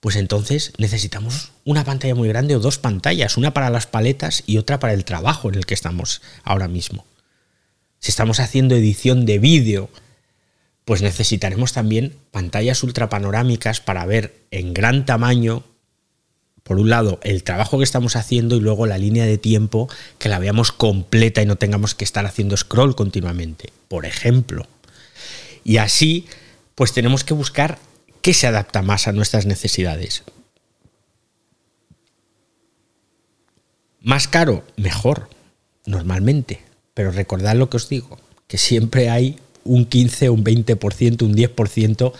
pues 0.00 0.16
entonces 0.16 0.72
necesitamos 0.78 1.52
una 1.64 1.84
pantalla 1.84 2.14
muy 2.14 2.28
grande 2.28 2.54
o 2.54 2.60
dos 2.60 2.78
pantallas, 2.78 3.36
una 3.36 3.52
para 3.52 3.70
las 3.70 3.86
paletas 3.86 4.44
y 4.46 4.58
otra 4.58 4.78
para 4.78 4.92
el 4.92 5.04
trabajo 5.04 5.48
en 5.48 5.56
el 5.56 5.66
que 5.66 5.74
estamos 5.74 6.22
ahora 6.44 6.68
mismo. 6.68 7.04
Si 7.98 8.10
estamos 8.10 8.38
haciendo 8.38 8.76
edición 8.76 9.26
de 9.26 9.38
vídeo, 9.40 9.90
pues 10.84 11.02
necesitaremos 11.02 11.72
también 11.72 12.14
pantallas 12.30 12.82
ultrapanorámicas 12.82 13.80
para 13.80 14.06
ver 14.06 14.46
en 14.50 14.72
gran 14.72 15.04
tamaño 15.04 15.64
por 16.68 16.78
un 16.78 16.90
lado, 16.90 17.18
el 17.22 17.44
trabajo 17.44 17.78
que 17.78 17.84
estamos 17.84 18.14
haciendo 18.14 18.54
y 18.54 18.60
luego 18.60 18.84
la 18.84 18.98
línea 18.98 19.24
de 19.24 19.38
tiempo 19.38 19.88
que 20.18 20.28
la 20.28 20.38
veamos 20.38 20.70
completa 20.70 21.40
y 21.40 21.46
no 21.46 21.56
tengamos 21.56 21.94
que 21.94 22.04
estar 22.04 22.26
haciendo 22.26 22.58
scroll 22.58 22.94
continuamente, 22.94 23.72
por 23.88 24.04
ejemplo. 24.04 24.66
Y 25.64 25.78
así, 25.78 26.26
pues 26.74 26.92
tenemos 26.92 27.24
que 27.24 27.32
buscar 27.32 27.78
qué 28.20 28.34
se 28.34 28.46
adapta 28.46 28.82
más 28.82 29.08
a 29.08 29.12
nuestras 29.12 29.46
necesidades. 29.46 30.24
Más 34.02 34.28
caro, 34.28 34.62
mejor, 34.76 35.30
normalmente. 35.86 36.60
Pero 36.92 37.12
recordad 37.12 37.56
lo 37.56 37.70
que 37.70 37.78
os 37.78 37.88
digo, 37.88 38.18
que 38.46 38.58
siempre 38.58 39.08
hay 39.08 39.38
un 39.64 39.86
15, 39.86 40.28
un 40.28 40.44
20%, 40.44 41.22
un 41.22 41.34
10% 41.34 42.12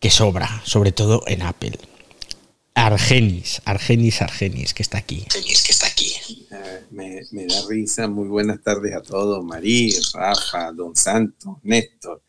que 0.00 0.10
sobra, 0.10 0.62
sobre 0.64 0.90
todo 0.90 1.22
en 1.28 1.42
Apple. 1.42 1.78
Argenis, 2.74 3.60
Argenis, 3.64 4.22
Argenis, 4.22 4.74
que 4.74 4.82
está 4.82 4.98
aquí. 4.98 5.24
Argenis, 5.26 5.62
que 5.64 5.72
está 5.72 5.86
aquí. 5.86 6.46
Eh, 6.50 6.86
me, 6.90 7.46
da 7.46 7.66
risa. 7.68 8.08
Muy 8.08 8.28
buenas 8.28 8.62
tardes 8.62 8.94
a 8.94 9.02
todos. 9.02 9.44
María, 9.44 9.98
Rafa, 10.14 10.72
Don 10.72 10.94
Santos, 10.96 11.56
Néstor. 11.62 12.22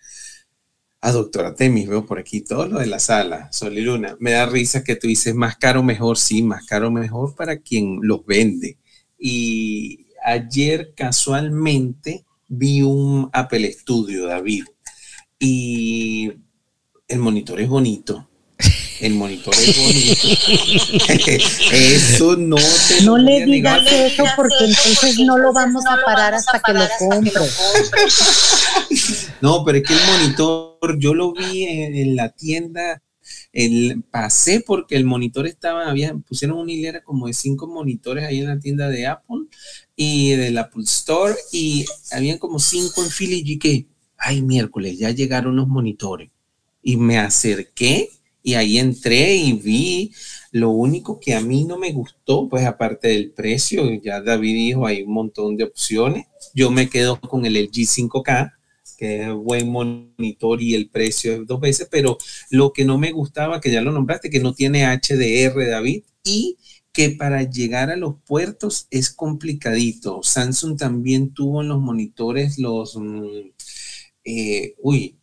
A 1.04 1.12
doctora 1.12 1.56
Temis, 1.56 1.88
veo 1.88 2.06
por 2.06 2.20
aquí 2.20 2.42
todo 2.42 2.68
lo 2.68 2.80
de 2.80 2.86
la 2.86 3.00
sala, 3.00 3.52
Sol 3.52 3.76
y 3.76 3.82
Luna. 3.82 4.16
Me 4.20 4.32
da 4.32 4.46
risa 4.46 4.84
que 4.84 4.96
tú 4.96 5.08
dices 5.08 5.34
más 5.34 5.58
caro, 5.58 5.82
mejor, 5.82 6.18
sí, 6.20 6.44
más 6.44 6.66
caro, 6.68 6.92
mejor 6.92 7.36
para 7.36 7.58
quien 7.58 8.00
los 8.04 8.24
vende. 8.24 8.78
Y 9.18 10.08
ayer 10.24 10.94
casualmente 10.96 12.24
vi 12.48 12.84
un 12.84 13.30
Apple 13.34 13.72
Studio, 13.72 14.28
David, 14.28 14.66
y 15.40 16.32
el 17.08 17.20
monitor 17.20 17.60
es 17.60 17.68
bonito, 17.68 18.30
el 19.02 19.16
monitor 19.16 19.54
es 19.56 19.78
bonito. 19.78 20.28
eso 21.74 22.36
no 22.38 22.56
te 22.56 23.04
No 23.04 23.18
le 23.18 23.46
digas 23.46 23.82
eso 23.92 24.24
porque 24.36 24.66
entonces 24.66 25.20
no 25.20 25.40
lo 25.40 25.52
vamos 25.52 25.84
a 25.88 25.98
parar 26.06 26.36
hasta 26.36 26.62
que 26.62 26.74
lo 26.74 26.86
compre. 27.00 27.42
No, 29.42 29.66
pero 29.66 29.80
es 29.80 29.84
que 29.84 29.94
el 29.94 30.00
monitor, 30.06 31.00
yo 31.00 31.16
lo 31.16 31.34
vi 31.34 31.64
en, 31.64 32.16
la 32.16 32.30
tienda, 32.30 33.02
el, 33.52 34.04
pasé 34.12 34.60
porque 34.60 34.96
el 34.96 35.06
monitor 35.06 35.48
estaba, 35.48 35.90
había, 35.90 36.14
pusieron 36.14 36.60
una 36.60 36.72
hilera 36.72 37.04
como 37.04 37.26
de 37.26 37.34
cinco 37.34 37.66
monitores 37.68 38.24
ahí 38.24 38.40
en 38.40 38.48
la 38.48 38.60
tienda 38.60 38.88
de 38.88 39.08
Apple 39.08 39.48
y 39.96 40.32
del 40.32 40.60
Apple 40.60 40.84
Store 40.84 41.34
y 41.52 41.86
habían 42.12 42.38
como 42.38 42.60
cinco 42.60 43.04
en 43.04 43.10
fila 43.10 43.34
y 43.36 43.58
que, 43.58 43.88
ay, 44.16 44.44
miércoles, 44.44 45.00
ya 45.00 45.10
llegaron 45.10 45.56
los 45.56 45.68
monitores. 45.68 46.30
Y 46.84 46.98
me 46.98 47.18
acerqué 47.18 48.10
y 48.44 48.56
ahí 48.56 48.78
entré 48.78 49.36
y 49.36 49.54
vi 49.54 50.12
lo 50.52 50.72
único 50.72 51.20
que 51.20 51.34
a 51.34 51.42
mí 51.42 51.64
no 51.64 51.78
me 51.78 51.92
gustó, 51.94 52.50
pues 52.50 52.66
aparte 52.66 53.08
del 53.10 53.32
precio, 53.32 53.90
ya 54.02 54.22
David 54.22 54.54
dijo, 54.54 54.86
hay 54.86 55.04
un 55.04 55.14
montón 55.14 55.56
de 55.56 55.64
opciones. 55.64 56.26
Yo 56.54 56.72
me 56.72 56.90
quedo 56.90 57.20
con 57.22 57.46
el 57.46 57.56
LG 57.56 57.88
5K, 57.88 58.54
que 58.98 59.24
es 59.24 59.34
buen 59.34 59.70
monitor 59.70 60.62
y 60.62 60.76
el 60.76 60.90
precio 60.90 61.34
es 61.34 61.48
dos 61.48 61.60
veces, 61.60 61.88
pero 61.90 62.18
lo 62.50 62.74
que 62.74 62.86
no 62.86 62.98
me 62.98 63.12
gustaba, 63.12 63.62
que 63.62 63.72
ya 63.72 63.82
lo 63.82 63.92
nombraste, 63.92 64.30
que 64.30 64.42
no 64.42 64.54
tiene 64.54 64.86
HDR, 64.86 65.68
David, 65.70 66.04
y 66.24 66.58
que 66.92 67.12
para 67.12 67.44
llegar 67.44 67.90
a 67.90 67.96
los 67.96 68.16
puertos 68.26 68.88
es 68.92 69.10
complicadito. 69.10 70.22
Samsung 70.24 70.78
también 70.78 71.34
tuvo 71.34 71.62
en 71.62 71.70
los 71.70 71.80
monitores 71.80 72.58
los, 72.58 72.98
mm, 72.98 73.52
eh, 74.26 74.76
uy, 74.80 75.18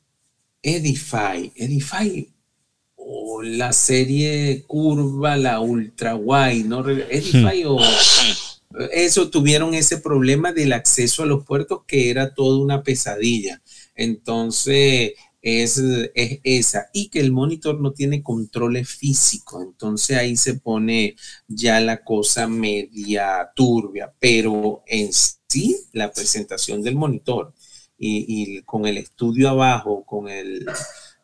Edify, 0.63 1.53
Edify 1.55 2.33
o 3.11 3.43
la 3.43 3.73
serie 3.73 4.65
curva, 4.67 5.37
la 5.37 5.61
ultra 5.61 6.15
wide, 6.15 6.65
¿no? 6.65 6.87
Edify 6.89 7.65
o 7.65 7.79
eso 8.93 9.31
tuvieron 9.31 9.73
ese 9.73 9.97
problema 9.99 10.53
del 10.53 10.75
acceso 10.75 11.23
a 11.23 11.27
los 11.27 11.45
puertos 11.45 11.81
que 11.87 12.11
era 12.11 12.35
toda 12.35 12.59
una 12.59 12.83
pesadilla. 12.83 13.63
Entonces, 13.95 15.15
es, 15.41 15.79
es, 16.15 16.41
esa. 16.45 16.91
Y 16.93 17.09
que 17.09 17.21
el 17.21 17.33
monitor 17.33 17.81
no 17.81 17.93
tiene 17.93 18.23
control 18.23 18.85
físico. 18.85 19.63
Entonces 19.63 20.19
ahí 20.19 20.37
se 20.37 20.55
pone 20.55 21.17
ya 21.47 21.81
la 21.81 22.05
cosa 22.05 22.47
media 22.47 23.51
turbia. 23.55 24.13
Pero 24.21 24.83
en 24.87 25.11
sí, 25.13 25.77
la 25.93 26.13
presentación 26.13 26.83
del 26.83 26.97
monitor 26.97 27.55
y, 27.97 28.63
con 28.63 28.87
el 28.87 28.99
estudio 28.99 29.49
abajo, 29.49 30.05
con 30.05 30.29
el 30.29 30.67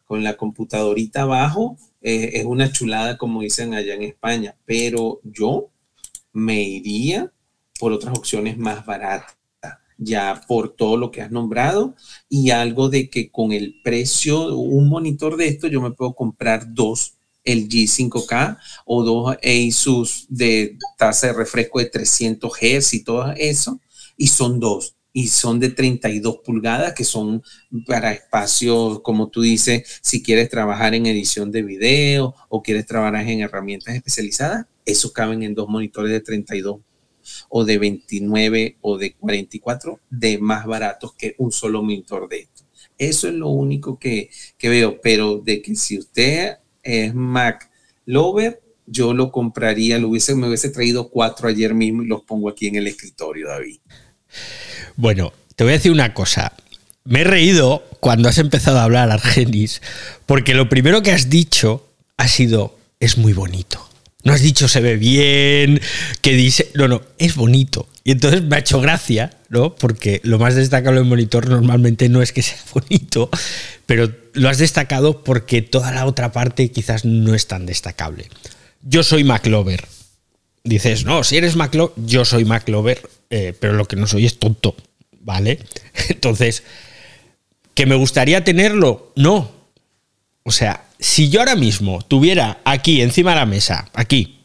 con 0.04 0.22
la 0.22 0.36
computadorita 0.36 1.22
abajo, 1.22 1.76
eh, 2.02 2.32
es 2.34 2.44
una 2.44 2.70
chulada, 2.70 3.16
como 3.16 3.40
dicen 3.40 3.74
allá 3.74 3.94
en 3.94 4.02
España, 4.02 4.56
pero 4.64 5.20
yo 5.24 5.70
me 6.32 6.62
iría 6.62 7.32
por 7.78 7.92
otras 7.92 8.16
opciones 8.16 8.58
más 8.58 8.84
baratas, 8.84 9.36
ya 9.96 10.40
por 10.46 10.74
todo 10.74 10.96
lo 10.96 11.10
que 11.10 11.22
has 11.22 11.30
nombrado, 11.30 11.94
y 12.28 12.50
algo 12.50 12.88
de 12.88 13.08
que 13.08 13.30
con 13.30 13.52
el 13.52 13.80
precio, 13.82 14.54
un 14.56 14.88
monitor 14.88 15.36
de 15.36 15.48
esto, 15.48 15.68
yo 15.68 15.80
me 15.80 15.92
puedo 15.92 16.14
comprar 16.14 16.74
dos 16.74 17.14
el 17.44 17.68
G5K 17.68 18.58
o 18.86 19.04
dos 19.04 19.36
Asus 19.42 20.26
de 20.28 20.78
tasa 20.96 21.28
de 21.28 21.32
refresco 21.34 21.78
de 21.78 21.86
300 21.86 22.52
Hz 22.52 22.94
y 22.94 23.04
todo 23.04 23.32
eso, 23.36 23.80
y 24.16 24.28
son 24.28 24.60
dos 24.60 24.96
y 25.16 25.28
son 25.28 25.60
de 25.60 25.70
32 25.70 26.38
pulgadas, 26.44 26.92
que 26.92 27.04
son 27.04 27.40
para 27.86 28.12
espacios, 28.12 29.00
como 29.00 29.28
tú 29.28 29.42
dices, 29.42 30.00
si 30.02 30.24
quieres 30.24 30.48
trabajar 30.48 30.92
en 30.92 31.06
edición 31.06 31.52
de 31.52 31.62
video 31.62 32.34
o 32.48 32.62
quieres 32.62 32.84
trabajar 32.84 33.26
en 33.28 33.40
herramientas 33.40 33.94
especializadas, 33.94 34.66
esos 34.84 35.12
caben 35.12 35.44
en 35.44 35.54
dos 35.54 35.68
monitores 35.68 36.10
de 36.10 36.20
32 36.20 36.80
o 37.48 37.64
de 37.64 37.78
29 37.78 38.78
o 38.80 38.98
de 38.98 39.14
44 39.14 40.00
de 40.10 40.38
más 40.38 40.66
baratos 40.66 41.14
que 41.14 41.36
un 41.38 41.52
solo 41.52 41.80
monitor 41.80 42.28
de 42.28 42.40
esto. 42.40 42.64
Eso 42.98 43.28
es 43.28 43.34
lo 43.34 43.50
único 43.50 44.00
que, 44.00 44.30
que 44.58 44.68
veo, 44.68 45.00
pero 45.00 45.38
de 45.38 45.62
que 45.62 45.76
si 45.76 45.96
usted 45.96 46.56
es 46.82 47.14
Mac 47.14 47.70
Lover, 48.04 48.60
yo 48.84 49.14
lo 49.14 49.30
compraría, 49.30 49.96
lo 50.00 50.08
hubiese, 50.08 50.34
me 50.34 50.48
hubiese 50.48 50.70
traído 50.70 51.08
cuatro 51.08 51.48
ayer 51.48 51.72
mismo 51.72 52.02
y 52.02 52.06
los 52.06 52.22
pongo 52.24 52.48
aquí 52.48 52.66
en 52.66 52.74
el 52.74 52.88
escritorio, 52.88 53.46
David. 53.46 53.78
Bueno, 54.96 55.32
te 55.56 55.64
voy 55.64 55.72
a 55.72 55.76
decir 55.76 55.92
una 55.92 56.14
cosa. 56.14 56.52
Me 57.04 57.20
he 57.20 57.24
reído 57.24 57.84
cuando 58.00 58.28
has 58.28 58.38
empezado 58.38 58.78
a 58.78 58.84
hablar, 58.84 59.10
Argenis, 59.10 59.82
porque 60.26 60.54
lo 60.54 60.68
primero 60.68 61.02
que 61.02 61.12
has 61.12 61.28
dicho 61.28 61.86
ha 62.16 62.28
sido, 62.28 62.78
es 63.00 63.18
muy 63.18 63.32
bonito. 63.32 63.88
No 64.22 64.32
has 64.32 64.40
dicho 64.40 64.68
se 64.68 64.80
ve 64.80 64.96
bien, 64.96 65.80
que 66.22 66.32
dice. 66.32 66.70
No, 66.74 66.88
no, 66.88 67.02
es 67.18 67.34
bonito. 67.34 67.88
Y 68.04 68.12
entonces 68.12 68.42
me 68.42 68.56
ha 68.56 68.60
hecho 68.60 68.80
gracia, 68.80 69.30
¿no? 69.50 69.74
Porque 69.74 70.20
lo 70.24 70.38
más 70.38 70.54
destacable 70.54 71.00
en 71.00 71.08
monitor 71.08 71.48
normalmente 71.48 72.08
no 72.08 72.22
es 72.22 72.32
que 72.32 72.42
sea 72.42 72.58
bonito, 72.74 73.28
pero 73.86 74.10
lo 74.32 74.48
has 74.48 74.58
destacado 74.58 75.22
porque 75.24 75.60
toda 75.62 75.92
la 75.92 76.06
otra 76.06 76.32
parte 76.32 76.70
quizás 76.70 77.04
no 77.04 77.34
es 77.34 77.46
tan 77.46 77.66
destacable. 77.66 78.28
Yo 78.82 79.02
soy 79.02 79.24
MacLover. 79.24 79.84
Dices, 80.64 81.04
no, 81.04 81.22
si 81.24 81.36
eres 81.36 81.56
MacLover, 81.56 81.92
yo 82.06 82.24
soy 82.24 82.44
MacLover 82.44 83.00
eh, 83.36 83.52
pero 83.58 83.72
lo 83.72 83.86
que 83.86 83.96
no 83.96 84.06
soy 84.06 84.26
es 84.26 84.38
tonto, 84.38 84.76
¿vale? 85.20 85.58
Entonces, 86.08 86.62
¿que 87.74 87.84
me 87.84 87.96
gustaría 87.96 88.44
tenerlo? 88.44 89.12
No. 89.16 89.50
O 90.44 90.52
sea, 90.52 90.84
si 91.00 91.30
yo 91.30 91.40
ahora 91.40 91.56
mismo 91.56 92.00
tuviera 92.02 92.60
aquí, 92.64 93.00
encima 93.02 93.30
de 93.30 93.36
la 93.36 93.46
mesa, 93.46 93.90
aquí, 93.92 94.38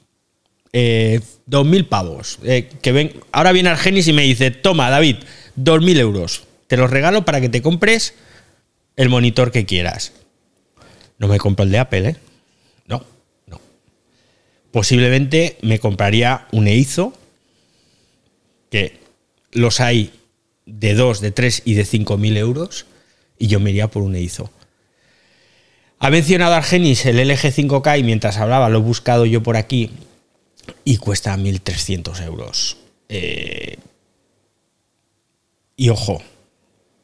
eh, 0.74 1.20
dos 1.46 1.68
mil 1.68 1.86
pavos, 1.86 2.40
eh, 2.44 2.68
que 2.82 2.92
ven, 2.92 3.14
ahora 3.32 3.52
viene 3.52 3.70
Argenis 3.70 4.08
y 4.08 4.14
me 4.14 4.24
dice, 4.24 4.50
toma, 4.50 4.90
David, 4.90 5.18
dos 5.56 5.84
mil 5.84 6.00
euros, 6.00 6.46
te 6.66 6.76
los 6.76 6.90
regalo 6.90 7.26
para 7.26 7.42
que 7.42 7.50
te 7.50 7.62
compres 7.62 8.16
el 8.96 9.10
monitor 9.10 9.52
que 9.52 9.68
quieras. 9.68 10.14
No 11.20 11.28
me 11.28 11.38
compro 11.38 11.64
el 11.64 11.72
de 11.72 11.78
Apple, 11.78 12.10
¿eh? 12.10 12.16
No. 12.88 13.06
Posiblemente 14.72 15.58
me 15.62 15.80
compraría 15.80 16.48
un 16.52 16.68
Eizo 16.68 17.14
que 18.70 19.00
los 19.52 19.80
hay 19.80 20.14
de 20.66 20.94
2, 20.94 21.22
de 21.22 21.32
3 21.32 21.64
y 21.66 21.74
de 21.74 21.86
5 21.86 22.18
mil 22.18 22.38
euros 22.38 22.86
y 23.38 23.48
yo 23.48 23.60
me 23.60 23.72
iría 23.72 23.90
por 23.90 24.04
un 24.04 24.16
EIZO. 24.16 24.52
Ha 26.00 26.10
mencionado 26.10 26.54
Argenis 26.54 27.06
el 27.06 27.18
LG 27.18 27.54
5K 27.54 28.00
y 28.00 28.04
mientras 28.04 28.38
hablaba 28.38 28.70
lo 28.70 28.80
he 28.80 28.82
buscado 28.82 29.26
yo 29.26 29.44
por 29.44 29.58
aquí 29.58 29.92
y 30.86 30.98
cuesta 30.98 31.36
1.300 31.36 32.24
euros. 32.24 32.78
Eh, 33.10 33.78
y 35.76 35.90
ojo, 35.90 36.22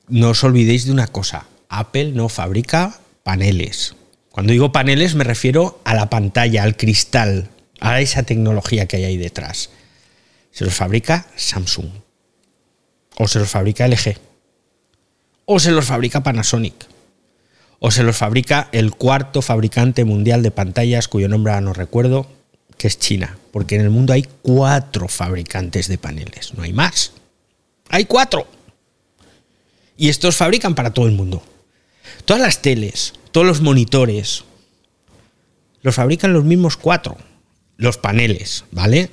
no 0.08 0.30
os 0.30 0.44
olvidéis 0.44 0.86
de 0.86 0.92
una 0.92 1.08
cosa, 1.08 1.48
Apple 1.68 2.12
no 2.12 2.30
fabrica 2.30 3.00
paneles. 3.24 3.96
Cuando 4.32 4.52
digo 4.52 4.72
paneles 4.72 5.16
me 5.16 5.24
refiero 5.24 5.82
a 5.84 5.96
la 5.96 6.10
pantalla, 6.10 6.64
al 6.64 6.78
cristal, 6.78 7.50
a 7.80 8.02
esa 8.02 8.24
tecnología 8.24 8.86
que 8.86 8.98
hay 8.98 9.04
ahí 9.06 9.18
detrás 9.18 9.70
se 10.56 10.64
los 10.64 10.74
fabrica 10.74 11.28
Samsung, 11.36 11.90
o 13.18 13.28
se 13.28 13.40
los 13.40 13.50
fabrica 13.50 13.86
LG, 13.90 14.16
o 15.44 15.60
se 15.60 15.72
los 15.72 15.84
fabrica 15.84 16.24
Panasonic, 16.24 16.88
o 17.80 17.92
se 17.92 18.04
los 18.04 18.16
fabrica 18.16 18.70
el 18.72 18.96
cuarto 18.96 19.42
fabricante 19.42 20.06
mundial 20.06 20.44
de 20.44 20.52
pantallas 20.52 21.10
cuyo 21.10 21.28
nombre 21.28 21.60
no 21.60 21.74
recuerdo, 21.74 22.26
que 22.78 22.88
es 22.88 22.98
China, 22.98 23.38
porque 23.52 23.76
en 23.76 23.82
el 23.82 23.90
mundo 23.90 24.14
hay 24.14 24.26
cuatro 24.42 25.10
fabricantes 25.10 25.90
de 25.90 25.98
paneles, 25.98 26.54
no 26.54 26.64
hay 26.64 26.72
más. 26.72 27.12
Hay 27.90 28.06
cuatro. 28.06 28.48
Y 29.98 30.08
estos 30.08 30.38
fabrican 30.38 30.74
para 30.74 30.94
todo 30.94 31.08
el 31.08 31.12
mundo. 31.12 31.44
Todas 32.24 32.42
las 32.42 32.62
teles, 32.62 33.14
todos 33.34 33.46
los 33.46 33.60
monitores, 33.60 34.46
los 35.82 35.96
fabrican 35.96 36.32
los 36.32 36.46
mismos 36.46 36.78
cuatro 36.78 37.18
los 37.78 37.98
paneles, 37.98 38.66
¿vale? 38.72 39.10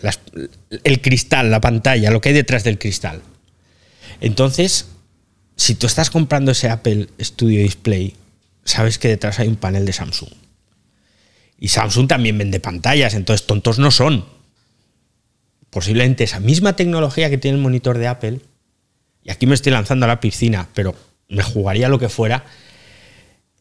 el 0.84 1.00
cristal, 1.00 1.50
la 1.50 1.60
pantalla, 1.60 2.10
lo 2.10 2.20
que 2.20 2.30
hay 2.30 2.34
detrás 2.34 2.64
del 2.64 2.78
cristal. 2.78 3.22
Entonces, 4.20 4.88
si 5.56 5.74
tú 5.74 5.86
estás 5.86 6.10
comprando 6.10 6.52
ese 6.52 6.68
Apple 6.68 7.08
Studio 7.20 7.60
Display, 7.62 8.14
sabes 8.64 8.98
que 8.98 9.08
detrás 9.08 9.38
hay 9.40 9.48
un 9.48 9.56
panel 9.56 9.84
de 9.84 9.92
Samsung. 9.92 10.30
Y 11.58 11.68
Samsung 11.68 12.08
también 12.08 12.38
vende 12.38 12.60
pantallas, 12.60 13.14
entonces 13.14 13.46
tontos 13.46 13.78
no 13.78 13.90
son. 13.90 14.24
Posiblemente 15.70 16.24
esa 16.24 16.40
misma 16.40 16.76
tecnología 16.76 17.30
que 17.30 17.38
tiene 17.38 17.56
el 17.56 17.62
monitor 17.62 17.98
de 17.98 18.08
Apple, 18.08 18.40
y 19.24 19.30
aquí 19.30 19.46
me 19.46 19.54
estoy 19.54 19.72
lanzando 19.72 20.04
a 20.04 20.08
la 20.08 20.20
piscina, 20.20 20.68
pero 20.74 20.94
me 21.28 21.42
jugaría 21.42 21.88
lo 21.88 21.98
que 21.98 22.08
fuera, 22.08 22.44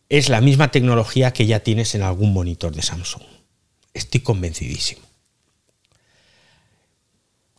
es 0.09 0.29
la 0.29 0.41
misma 0.41 0.71
tecnología 0.71 1.31
que 1.31 1.45
ya 1.45 1.61
tienes 1.61 1.95
en 1.95 2.01
algún 2.01 2.33
monitor 2.33 2.75
de 2.75 2.81
Samsung. 2.81 3.23
Estoy 3.93 4.21
convencidísimo. 4.21 5.01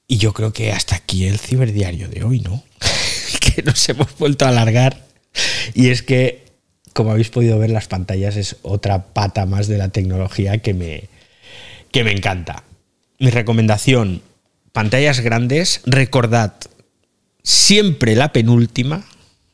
Y 0.06 0.18
yo 0.18 0.32
creo 0.32 0.52
que 0.52 0.72
hasta 0.72 0.96
aquí 0.96 1.26
el 1.26 1.38
ciberdiario 1.38 2.08
de 2.08 2.24
hoy, 2.24 2.40
¿no? 2.40 2.62
que 3.40 3.62
nos 3.62 3.88
hemos 3.88 4.16
vuelto 4.18 4.44
a 4.44 4.48
alargar. 4.48 5.06
Y 5.74 5.88
es 5.88 6.02
que 6.02 6.42
como 6.92 7.10
habéis 7.10 7.30
podido 7.30 7.58
ver, 7.58 7.70
las 7.70 7.88
pantallas 7.88 8.36
es 8.36 8.56
otra 8.62 9.06
pata 9.12 9.46
más 9.46 9.66
de 9.66 9.78
la 9.78 9.88
tecnología 9.88 10.58
que 10.58 10.74
me, 10.74 11.08
que 11.90 12.04
me 12.04 12.12
encanta. 12.12 12.64
Mi 13.18 13.30
recomendación, 13.30 14.22
pantallas 14.72 15.20
grandes, 15.20 15.80
recordad 15.86 16.54
siempre 17.42 18.14
la 18.14 18.32
penúltima, 18.32 19.04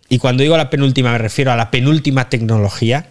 y 0.08 0.18
cuando 0.18 0.42
digo 0.42 0.56
la 0.56 0.70
penúltima 0.70 1.12
me 1.12 1.18
refiero 1.18 1.52
a 1.52 1.56
la 1.56 1.70
penúltima 1.70 2.28
tecnología. 2.28 3.10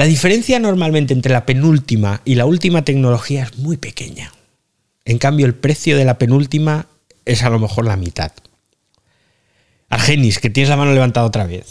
La 0.00 0.06
diferencia 0.06 0.58
normalmente 0.58 1.12
entre 1.12 1.34
la 1.34 1.44
penúltima 1.44 2.22
y 2.24 2.36
la 2.36 2.46
última 2.46 2.86
tecnología 2.86 3.42
es 3.42 3.58
muy 3.58 3.76
pequeña. 3.76 4.32
En 5.04 5.18
cambio, 5.18 5.44
el 5.44 5.54
precio 5.54 5.94
de 5.94 6.06
la 6.06 6.16
penúltima 6.16 6.86
es 7.26 7.42
a 7.42 7.50
lo 7.50 7.58
mejor 7.58 7.84
la 7.84 7.98
mitad. 7.98 8.32
Argenis, 9.90 10.38
que 10.38 10.48
tienes 10.48 10.70
la 10.70 10.78
mano 10.78 10.94
levantada 10.94 11.26
otra 11.26 11.44
vez. 11.44 11.66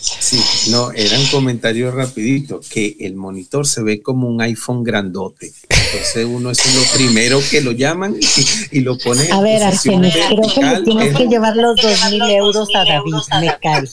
Sí, 0.00 0.40
no, 0.70 0.92
era 0.92 1.18
un 1.18 1.26
comentario 1.26 1.90
rapidito, 1.90 2.60
que 2.68 2.96
el 3.00 3.16
monitor 3.16 3.66
se 3.66 3.82
ve 3.82 4.02
como 4.02 4.28
un 4.28 4.40
iPhone 4.40 4.84
grandote. 4.84 5.52
Entonces 5.68 6.26
uno 6.26 6.50
es 6.50 6.74
lo 6.74 6.82
primero 6.94 7.40
que 7.50 7.60
lo 7.60 7.72
llaman 7.72 8.16
y, 8.70 8.80
lo 8.80 8.98
pone. 8.98 9.30
A 9.30 9.40
ver, 9.40 9.62
Argenis, 9.62 10.14
creo 10.14 10.54
que 10.54 10.62
le 10.62 10.82
tienes 10.82 11.16
que 11.16 11.26
llevar 11.26 11.56
los 11.56 11.76
dos 11.80 11.98
mil 12.10 12.22
euros 12.22 12.68
a 12.74 12.84
David, 12.84 13.14
me 13.40 13.58
cae. 13.60 13.86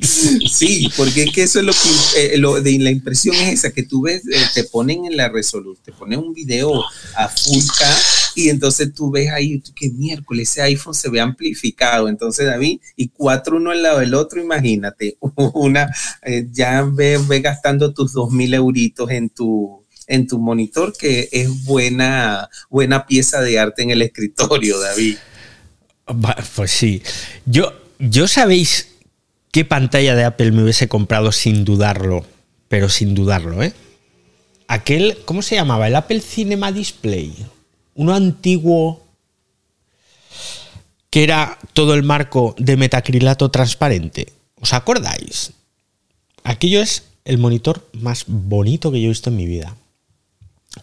Sí, 0.00 0.90
porque 0.96 1.24
es 1.24 1.32
que 1.32 1.42
eso 1.42 1.58
es 1.60 1.64
lo 1.64 1.72
que, 1.72 2.34
eh, 2.34 2.38
lo 2.38 2.60
de 2.60 2.78
la 2.78 2.90
impresión 2.90 3.34
es 3.36 3.52
esa, 3.52 3.70
que 3.72 3.82
tú 3.82 4.02
ves, 4.02 4.22
eh, 4.26 4.40
te 4.54 4.64
ponen 4.64 5.04
en 5.04 5.16
la 5.16 5.28
resolución, 5.28 5.84
te 5.84 5.92
ponen 5.92 6.18
un 6.20 6.32
video 6.32 6.84
a 7.16 7.28
full 7.28 7.62
K 7.78 7.86
y 8.34 8.48
entonces 8.48 8.92
tú 8.94 9.10
ves 9.10 9.30
ahí 9.30 9.62
que 9.74 9.90
miércoles 9.90 10.50
ese 10.50 10.62
iPhone 10.62 10.94
se 10.94 11.10
ve 11.10 11.20
amplificado. 11.20 12.08
Entonces, 12.08 12.46
David, 12.46 12.80
y 12.96 13.08
cuatro 13.08 13.56
uno 13.56 13.70
al 13.70 13.82
lado 13.82 13.98
del 14.00 14.14
otro, 14.14 14.40
imagínate, 14.40 15.16
una, 15.54 15.90
eh, 16.22 16.46
ya 16.50 16.82
ve, 16.82 17.18
ve, 17.28 17.40
gastando 17.40 17.92
tus 17.92 18.12
dos 18.12 18.30
mil 18.30 18.54
euritos 18.54 19.10
en 19.10 19.30
tu, 19.30 19.84
en 20.06 20.26
tu 20.26 20.38
monitor, 20.38 20.92
que 20.96 21.28
es 21.32 21.64
buena, 21.64 22.48
buena 22.70 23.06
pieza 23.06 23.40
de 23.40 23.58
arte 23.58 23.82
en 23.82 23.90
el 23.90 24.02
escritorio, 24.02 24.78
David. 24.78 25.16
Pues 26.56 26.70
sí. 26.70 27.02
Yo, 27.46 27.72
yo 27.98 28.28
sabéis 28.28 28.88
qué 29.50 29.64
pantalla 29.64 30.14
de 30.14 30.24
Apple 30.24 30.52
me 30.52 30.62
hubiese 30.62 30.88
comprado 30.88 31.32
sin 31.32 31.64
dudarlo, 31.64 32.26
pero 32.68 32.88
sin 32.88 33.14
dudarlo, 33.14 33.62
¿eh? 33.62 33.72
Aquel, 34.68 35.18
¿cómo 35.26 35.42
se 35.42 35.54
llamaba? 35.54 35.86
El 35.86 35.96
Apple 35.96 36.20
Cinema 36.20 36.72
Display 36.72 37.34
uno 37.94 38.14
antiguo 38.14 39.02
que 41.10 41.24
era 41.24 41.58
todo 41.74 41.92
el 41.94 42.02
marco 42.02 42.54
de 42.58 42.76
metacrilato 42.78 43.50
transparente. 43.50 44.32
¿Os 44.56 44.72
acordáis? 44.72 45.52
Aquello 46.42 46.80
es 46.80 47.04
el 47.24 47.38
monitor 47.38 47.86
más 47.92 48.24
bonito 48.26 48.90
que 48.90 49.00
yo 49.00 49.06
he 49.06 49.08
visto 49.10 49.28
en 49.28 49.36
mi 49.36 49.46
vida. 49.46 49.76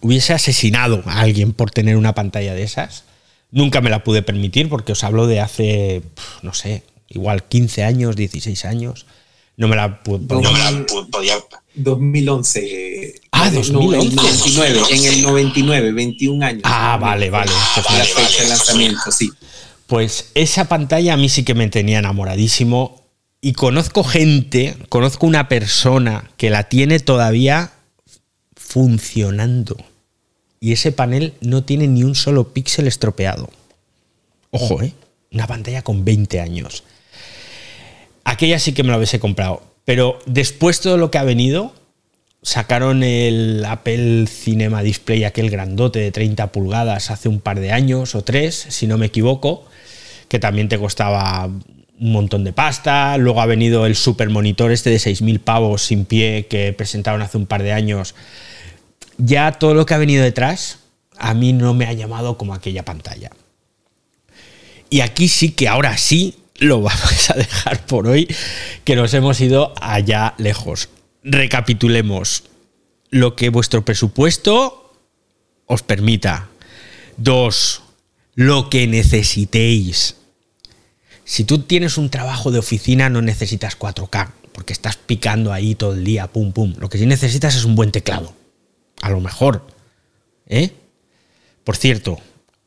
Hubiese 0.02 0.32
asesinado 0.32 1.02
a 1.06 1.20
alguien 1.20 1.52
por 1.52 1.72
tener 1.72 1.96
una 1.96 2.14
pantalla 2.14 2.54
de 2.54 2.62
esas. 2.62 3.04
Nunca 3.50 3.80
me 3.80 3.90
la 3.90 4.04
pude 4.04 4.22
permitir 4.22 4.68
porque 4.68 4.92
os 4.92 5.02
hablo 5.02 5.26
de 5.26 5.40
hace, 5.40 6.02
no 6.42 6.54
sé, 6.54 6.84
igual 7.08 7.42
15 7.42 7.82
años, 7.82 8.14
16 8.14 8.64
años. 8.66 9.06
No 9.56 9.66
me 9.66 9.74
la, 9.76 10.00
podía, 10.02 11.36
2011. 11.74 13.20
Ah, 13.42 13.50
2011. 13.50 14.14
99, 14.16 14.80
en 14.90 15.04
el 15.04 15.22
99, 15.22 15.92
21 15.92 16.44
años. 16.44 16.62
Ah, 16.64 16.98
vale, 17.00 17.30
vale. 17.30 17.50
La 17.76 18.04
fecha 18.04 18.42
de 18.42 18.48
lanzamiento, 18.48 19.10
sí. 19.10 19.30
Pues 19.86 20.30
esa 20.34 20.68
pantalla 20.68 21.14
a 21.14 21.16
mí 21.16 21.28
sí 21.28 21.42
que 21.42 21.54
me 21.54 21.68
tenía 21.68 21.98
enamoradísimo 21.98 23.02
y 23.40 23.54
conozco 23.54 24.04
gente, 24.04 24.76
conozco 24.88 25.26
una 25.26 25.48
persona 25.48 26.30
que 26.36 26.50
la 26.50 26.64
tiene 26.64 27.00
todavía 27.00 27.72
funcionando. 28.54 29.76
Y 30.60 30.72
ese 30.72 30.92
panel 30.92 31.34
no 31.40 31.64
tiene 31.64 31.88
ni 31.88 32.04
un 32.04 32.14
solo 32.14 32.52
píxel 32.52 32.86
estropeado. 32.86 33.48
Ojo, 34.50 34.82
¿eh? 34.82 34.92
Una 35.32 35.46
pantalla 35.46 35.82
con 35.82 36.04
20 36.04 36.40
años. 36.40 36.84
Aquella 38.24 38.58
sí 38.58 38.72
que 38.72 38.82
me 38.82 38.90
la 38.90 38.98
hubiese 38.98 39.18
comprado. 39.18 39.62
Pero 39.84 40.18
después 40.26 40.80
todo 40.80 40.98
lo 40.98 41.10
que 41.10 41.18
ha 41.18 41.24
venido, 41.24 41.74
sacaron 42.42 43.02
el 43.02 43.64
Apple 43.64 44.26
Cinema 44.26 44.82
Display, 44.82 45.24
aquel 45.24 45.50
grandote 45.50 45.98
de 45.98 46.10
30 46.10 46.52
pulgadas, 46.52 47.10
hace 47.10 47.28
un 47.28 47.40
par 47.40 47.60
de 47.60 47.72
años 47.72 48.14
o 48.14 48.22
tres, 48.22 48.66
si 48.68 48.86
no 48.86 48.98
me 48.98 49.06
equivoco, 49.06 49.66
que 50.28 50.38
también 50.38 50.68
te 50.68 50.78
costaba 50.78 51.46
un 51.46 52.12
montón 52.12 52.44
de 52.44 52.52
pasta. 52.52 53.16
Luego 53.18 53.42
ha 53.42 53.46
venido 53.46 53.86
el 53.86 53.94
super 53.94 54.30
monitor 54.30 54.72
este 54.72 54.90
de 54.90 54.96
6.000 54.96 55.40
pavos 55.40 55.82
sin 55.82 56.04
pie 56.04 56.46
que 56.48 56.72
presentaron 56.72 57.22
hace 57.22 57.36
un 57.36 57.46
par 57.46 57.62
de 57.62 57.72
años. 57.72 58.14
Ya 59.18 59.52
todo 59.52 59.74
lo 59.74 59.84
que 59.84 59.94
ha 59.94 59.98
venido 59.98 60.24
detrás 60.24 60.78
a 61.18 61.34
mí 61.34 61.52
no 61.52 61.74
me 61.74 61.86
ha 61.86 61.92
llamado 61.92 62.38
como 62.38 62.54
aquella 62.54 62.84
pantalla. 62.84 63.30
Y 64.88 65.02
aquí 65.02 65.28
sí 65.28 65.52
que 65.52 65.68
ahora 65.68 65.96
sí 65.98 66.38
lo 66.56 66.80
vamos 66.82 67.30
a 67.30 67.34
dejar 67.34 67.84
por 67.86 68.08
hoy, 68.08 68.26
que 68.84 68.96
nos 68.96 69.12
hemos 69.14 69.40
ido 69.40 69.74
allá 69.80 70.34
lejos. 70.38 70.88
Recapitulemos 71.22 72.44
lo 73.10 73.36
que 73.36 73.50
vuestro 73.50 73.84
presupuesto 73.84 74.94
os 75.66 75.82
permita. 75.82 76.48
Dos, 77.16 77.82
lo 78.34 78.70
que 78.70 78.86
necesitéis. 78.86 80.16
Si 81.24 81.44
tú 81.44 81.60
tienes 81.60 81.98
un 81.98 82.10
trabajo 82.10 82.50
de 82.50 82.58
oficina 82.58 83.08
no 83.08 83.22
necesitas 83.22 83.78
4K, 83.78 84.32
porque 84.52 84.72
estás 84.72 84.96
picando 84.96 85.52
ahí 85.52 85.74
todo 85.74 85.92
el 85.92 86.04
día, 86.04 86.26
pum, 86.26 86.52
pum. 86.52 86.74
Lo 86.78 86.88
que 86.88 86.98
sí 86.98 87.06
necesitas 87.06 87.54
es 87.54 87.64
un 87.64 87.76
buen 87.76 87.92
teclado. 87.92 88.34
A 89.00 89.10
lo 89.10 89.20
mejor. 89.20 89.66
¿Eh? 90.46 90.72
Por 91.64 91.76
cierto, 91.76 92.18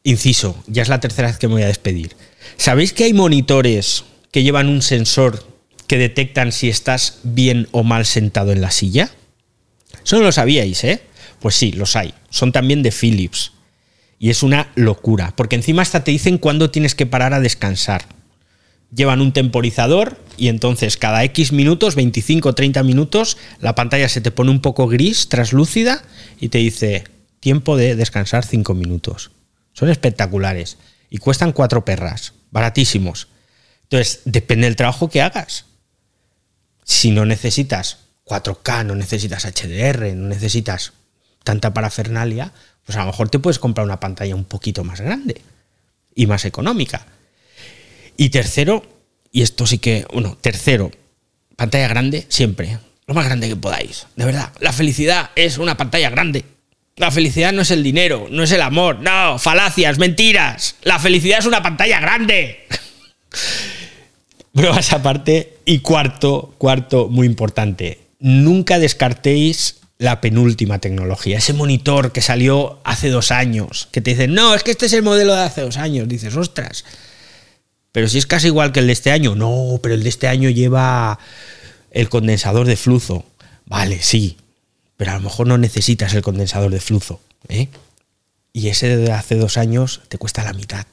inciso, 0.04 0.56
ya 0.68 0.82
es 0.82 0.90
la 0.90 1.00
tercera 1.00 1.28
vez 1.28 1.38
que 1.38 1.48
me 1.48 1.56
voy 1.56 1.64
a 1.64 1.68
despedir. 1.68 2.16
¿Sabéis 2.58 2.94
que 2.94 3.04
hay 3.06 3.14
monitores 3.14 4.06
que 4.32 4.44
llevan 4.44 4.70
un 4.70 4.82
sensor 4.82 5.53
que 5.94 6.00
detectan 6.00 6.52
si 6.52 6.70
estás 6.70 7.20
bien 7.22 7.68
o 7.72 7.84
mal 7.84 8.08
sentado 8.08 8.52
en 8.52 8.62
la 8.62 8.72
silla? 8.72 9.12
Eso 10.04 10.18
no 10.18 10.24
lo 10.24 10.32
sabíais, 10.32 10.84
¿eh? 10.84 11.04
Pues 11.40 11.54
sí, 11.54 11.72
los 11.72 11.96
hay. 11.96 12.16
Son 12.32 12.52
también 12.52 12.82
de 12.82 12.92
Philips. 12.92 13.52
Y 14.18 14.32
es 14.32 14.42
una 14.42 14.72
locura, 14.74 15.36
porque 15.36 15.56
encima 15.56 15.84
hasta 15.84 16.04
te 16.04 16.10
dicen 16.10 16.40
cuándo 16.40 16.72
tienes 16.72 16.96
que 16.96 17.06
parar 17.06 17.36
a 17.36 17.40
descansar. 17.40 18.06
Llevan 18.90 19.22
un 19.22 19.34
temporizador 19.34 20.20
y 20.36 20.48
entonces 20.48 20.98
cada 20.98 21.24
X 21.26 21.52
minutos, 21.52 21.94
25 21.94 22.50
o 22.50 22.56
30 22.56 22.82
minutos, 22.82 23.38
la 23.60 23.76
pantalla 23.76 24.10
se 24.10 24.20
te 24.20 24.32
pone 24.32 24.50
un 24.50 24.62
poco 24.62 24.88
gris, 24.88 25.30
traslúcida, 25.30 26.02
y 26.40 26.50
te 26.50 26.58
dice 26.58 27.04
tiempo 27.40 27.78
de 27.78 27.96
descansar 27.96 28.44
5 28.44 28.74
minutos. 28.74 29.30
Son 29.74 29.92
espectaculares 29.92 30.80
y 31.12 31.20
cuestan 31.20 31.52
cuatro 31.52 31.86
perras, 31.86 32.34
baratísimos. 32.50 33.28
Entonces, 33.84 34.22
depende 34.26 34.66
del 34.66 34.76
trabajo 34.76 35.08
que 35.08 35.22
hagas. 35.22 35.66
Si 36.84 37.12
no 37.12 37.26
necesitas 37.26 38.00
4K, 38.26 38.86
no 38.86 38.96
necesitas 38.96 39.46
HDR, 39.46 40.14
no 40.16 40.28
necesitas 40.28 40.94
tanta 41.44 41.74
parafernalia, 41.74 42.54
pues 42.86 42.98
a 42.98 43.02
lo 43.02 43.08
mejor 43.08 43.30
te 43.30 43.40
puedes 43.40 43.60
comprar 43.60 43.86
una 43.86 44.00
pantalla 44.00 44.36
un 44.36 44.46
poquito 44.46 44.84
más 44.84 45.02
grande 45.02 45.42
y 46.16 46.28
más 46.28 46.46
económica. 46.46 47.06
Y 48.18 48.30
tercero, 48.30 48.86
y 49.32 49.42
esto 49.42 49.66
sí 49.66 49.80
que, 49.80 50.06
bueno, 50.14 50.38
tercero, 50.40 50.92
pantalla 51.56 51.88
grande 51.88 52.26
siempre, 52.30 52.78
lo 53.08 53.14
más 53.14 53.26
grande 53.26 53.50
que 53.50 53.56
podáis. 53.56 54.08
De 54.16 54.26
verdad, 54.26 54.52
la 54.60 54.74
felicidad 54.74 55.32
es 55.36 55.58
una 55.58 55.78
pantalla 55.78 56.10
grande. 56.10 56.46
La 56.96 57.10
felicidad 57.10 57.52
no 57.54 57.64
es 57.64 57.72
el 57.72 57.82
dinero, 57.82 58.28
no 58.30 58.44
es 58.44 58.52
el 58.52 58.62
amor, 58.62 59.00
no, 59.00 59.40
falacias, 59.40 59.98
mentiras. 59.98 60.76
La 60.84 61.00
felicidad 61.00 61.40
es 61.40 61.46
una 61.46 61.64
pantalla 61.64 62.00
grande. 62.00 62.68
Pruebas 64.54 64.94
aparte. 64.94 65.58
Y 65.66 65.80
cuarto, 65.80 66.54
cuarto, 66.58 67.08
muy 67.10 67.28
importante, 67.28 68.00
nunca 68.20 68.80
descartéis 68.80 69.78
la 69.98 70.20
penúltima 70.20 70.80
tecnología, 70.80 71.38
ese 71.38 71.54
monitor 71.54 72.12
que 72.12 72.22
salió 72.22 72.80
hace 72.84 73.10
dos 73.10 73.32
años, 73.32 73.88
que 73.92 74.02
te 74.02 74.12
dicen, 74.12 74.34
no, 74.34 74.54
es 74.54 74.64
que 74.64 74.72
este 74.72 74.88
es 74.88 74.94
el 74.94 75.04
modelo 75.04 75.34
de 75.34 75.44
hace 75.44 75.62
dos 75.62 75.78
años, 75.78 76.10
dices, 76.10 76.36
ostras, 76.36 76.84
pero 77.94 78.10
si 78.10 78.18
es 78.18 78.26
casi 78.26 78.48
igual 78.48 78.74
que 78.74 78.82
el 78.82 78.88
de 78.88 78.94
este 78.94 79.12
año, 79.12 79.36
no, 79.36 79.80
pero 79.82 79.96
el 79.96 80.04
de 80.04 80.10
este 80.10 80.28
año 80.28 80.50
lleva 80.50 81.20
el 81.92 82.10
condensador 82.10 82.68
de 82.68 82.76
flujo, 82.76 83.24
vale, 83.66 84.02
sí, 84.02 84.36
pero 84.98 85.12
a 85.12 85.16
lo 85.16 85.22
mejor 85.22 85.48
no 85.48 85.58
necesitas 85.58 86.14
el 86.14 86.22
condensador 86.22 86.72
de 86.72 86.82
flujo. 86.82 87.22
¿eh? 87.48 87.70
Y 88.52 88.70
ese 88.70 88.96
de 88.96 89.12
hace 89.12 89.36
dos 89.36 89.58
años 89.58 90.02
te 90.08 90.18
cuesta 90.18 90.44
la 90.44 90.54
mitad. 90.54 90.86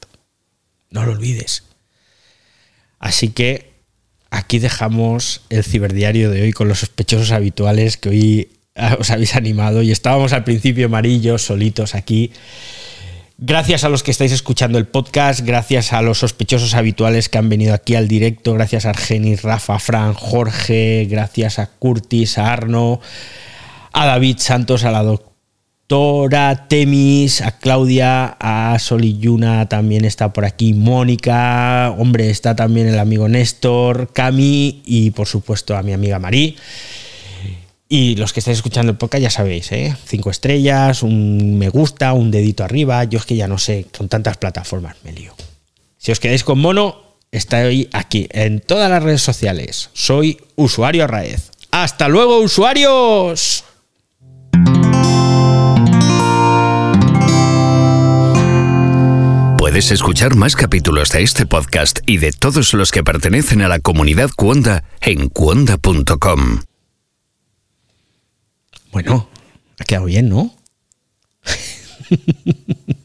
No 0.90 1.04
lo 1.04 1.12
olvides. 1.12 1.64
Así 3.00 3.30
que 3.30 3.72
aquí 4.30 4.60
dejamos 4.60 5.40
el 5.48 5.64
ciberdiario 5.64 6.30
de 6.30 6.42
hoy 6.42 6.52
con 6.52 6.68
los 6.68 6.80
sospechosos 6.80 7.32
habituales 7.32 7.96
que 7.96 8.08
hoy 8.10 8.48
os 8.98 9.10
habéis 9.10 9.34
animado 9.34 9.82
y 9.82 9.90
estábamos 9.90 10.32
al 10.32 10.44
principio 10.44 10.86
amarillos, 10.86 11.42
solitos 11.42 11.94
aquí. 11.94 12.30
Gracias 13.38 13.84
a 13.84 13.88
los 13.88 14.02
que 14.02 14.10
estáis 14.10 14.32
escuchando 14.32 14.76
el 14.78 14.86
podcast, 14.86 15.40
gracias 15.40 15.94
a 15.94 16.02
los 16.02 16.18
sospechosos 16.18 16.74
habituales 16.74 17.30
que 17.30 17.38
han 17.38 17.48
venido 17.48 17.72
aquí 17.72 17.94
al 17.94 18.06
directo, 18.06 18.52
gracias 18.52 18.84
a 18.84 18.90
Argenis, 18.90 19.42
Rafa, 19.42 19.78
Fran, 19.78 20.12
Jorge, 20.12 21.06
gracias 21.08 21.58
a 21.58 21.66
Curtis, 21.66 22.36
a 22.36 22.52
Arno, 22.52 23.00
a 23.94 24.04
David 24.04 24.36
Santos, 24.38 24.84
a 24.84 24.90
la 24.90 25.02
doctora 25.02 25.29
Temis, 26.68 27.40
a 27.40 27.58
Claudia, 27.58 28.36
a 28.38 28.78
Soliyuna 28.78 29.68
también 29.68 30.04
está 30.04 30.32
por 30.32 30.44
aquí, 30.44 30.72
Mónica, 30.72 31.92
hombre, 31.98 32.30
está 32.30 32.54
también 32.54 32.86
el 32.86 32.98
amigo 33.00 33.28
Néstor, 33.28 34.12
Cami 34.12 34.82
y 34.84 35.10
por 35.10 35.26
supuesto 35.26 35.76
a 35.76 35.82
mi 35.82 35.92
amiga 35.92 36.20
Marí. 36.20 36.56
Y 37.88 38.14
los 38.14 38.32
que 38.32 38.38
estáis 38.38 38.58
escuchando 38.58 38.92
el 38.92 38.98
podcast 38.98 39.22
ya 39.22 39.30
sabéis, 39.30 39.72
¿eh? 39.72 39.96
Cinco 40.06 40.30
estrellas, 40.30 41.02
un 41.02 41.58
me 41.58 41.70
gusta, 41.70 42.12
un 42.12 42.30
dedito 42.30 42.62
arriba. 42.62 43.02
Yo 43.02 43.18
es 43.18 43.24
que 43.24 43.34
ya 43.34 43.48
no 43.48 43.58
sé, 43.58 43.86
con 43.96 44.08
tantas 44.08 44.36
plataformas 44.36 44.94
me 45.02 45.10
lío. 45.12 45.34
Si 45.98 46.12
os 46.12 46.20
quedáis 46.20 46.44
con 46.44 46.60
mono, 46.60 47.02
estoy 47.32 47.88
aquí 47.92 48.28
en 48.30 48.60
todas 48.60 48.88
las 48.88 49.02
redes 49.02 49.22
sociales. 49.22 49.90
Soy 49.92 50.38
usuario 50.54 51.08
Raez. 51.08 51.50
¡Hasta 51.72 52.06
luego, 52.06 52.38
usuarios! 52.38 53.64
Puedes 59.70 59.92
escuchar 59.92 60.34
más 60.34 60.56
capítulos 60.56 61.10
de 61.10 61.22
este 61.22 61.46
podcast 61.46 62.00
y 62.04 62.18
de 62.18 62.32
todos 62.32 62.74
los 62.74 62.90
que 62.90 63.04
pertenecen 63.04 63.62
a 63.62 63.68
la 63.68 63.78
comunidad 63.78 64.28
Cuonda 64.36 64.82
en 65.00 65.28
cuonda.com. 65.28 66.62
Bueno, 68.90 69.30
ha 69.78 69.84
quedado 69.84 70.06
bien, 70.06 70.28
¿no? 70.28 70.52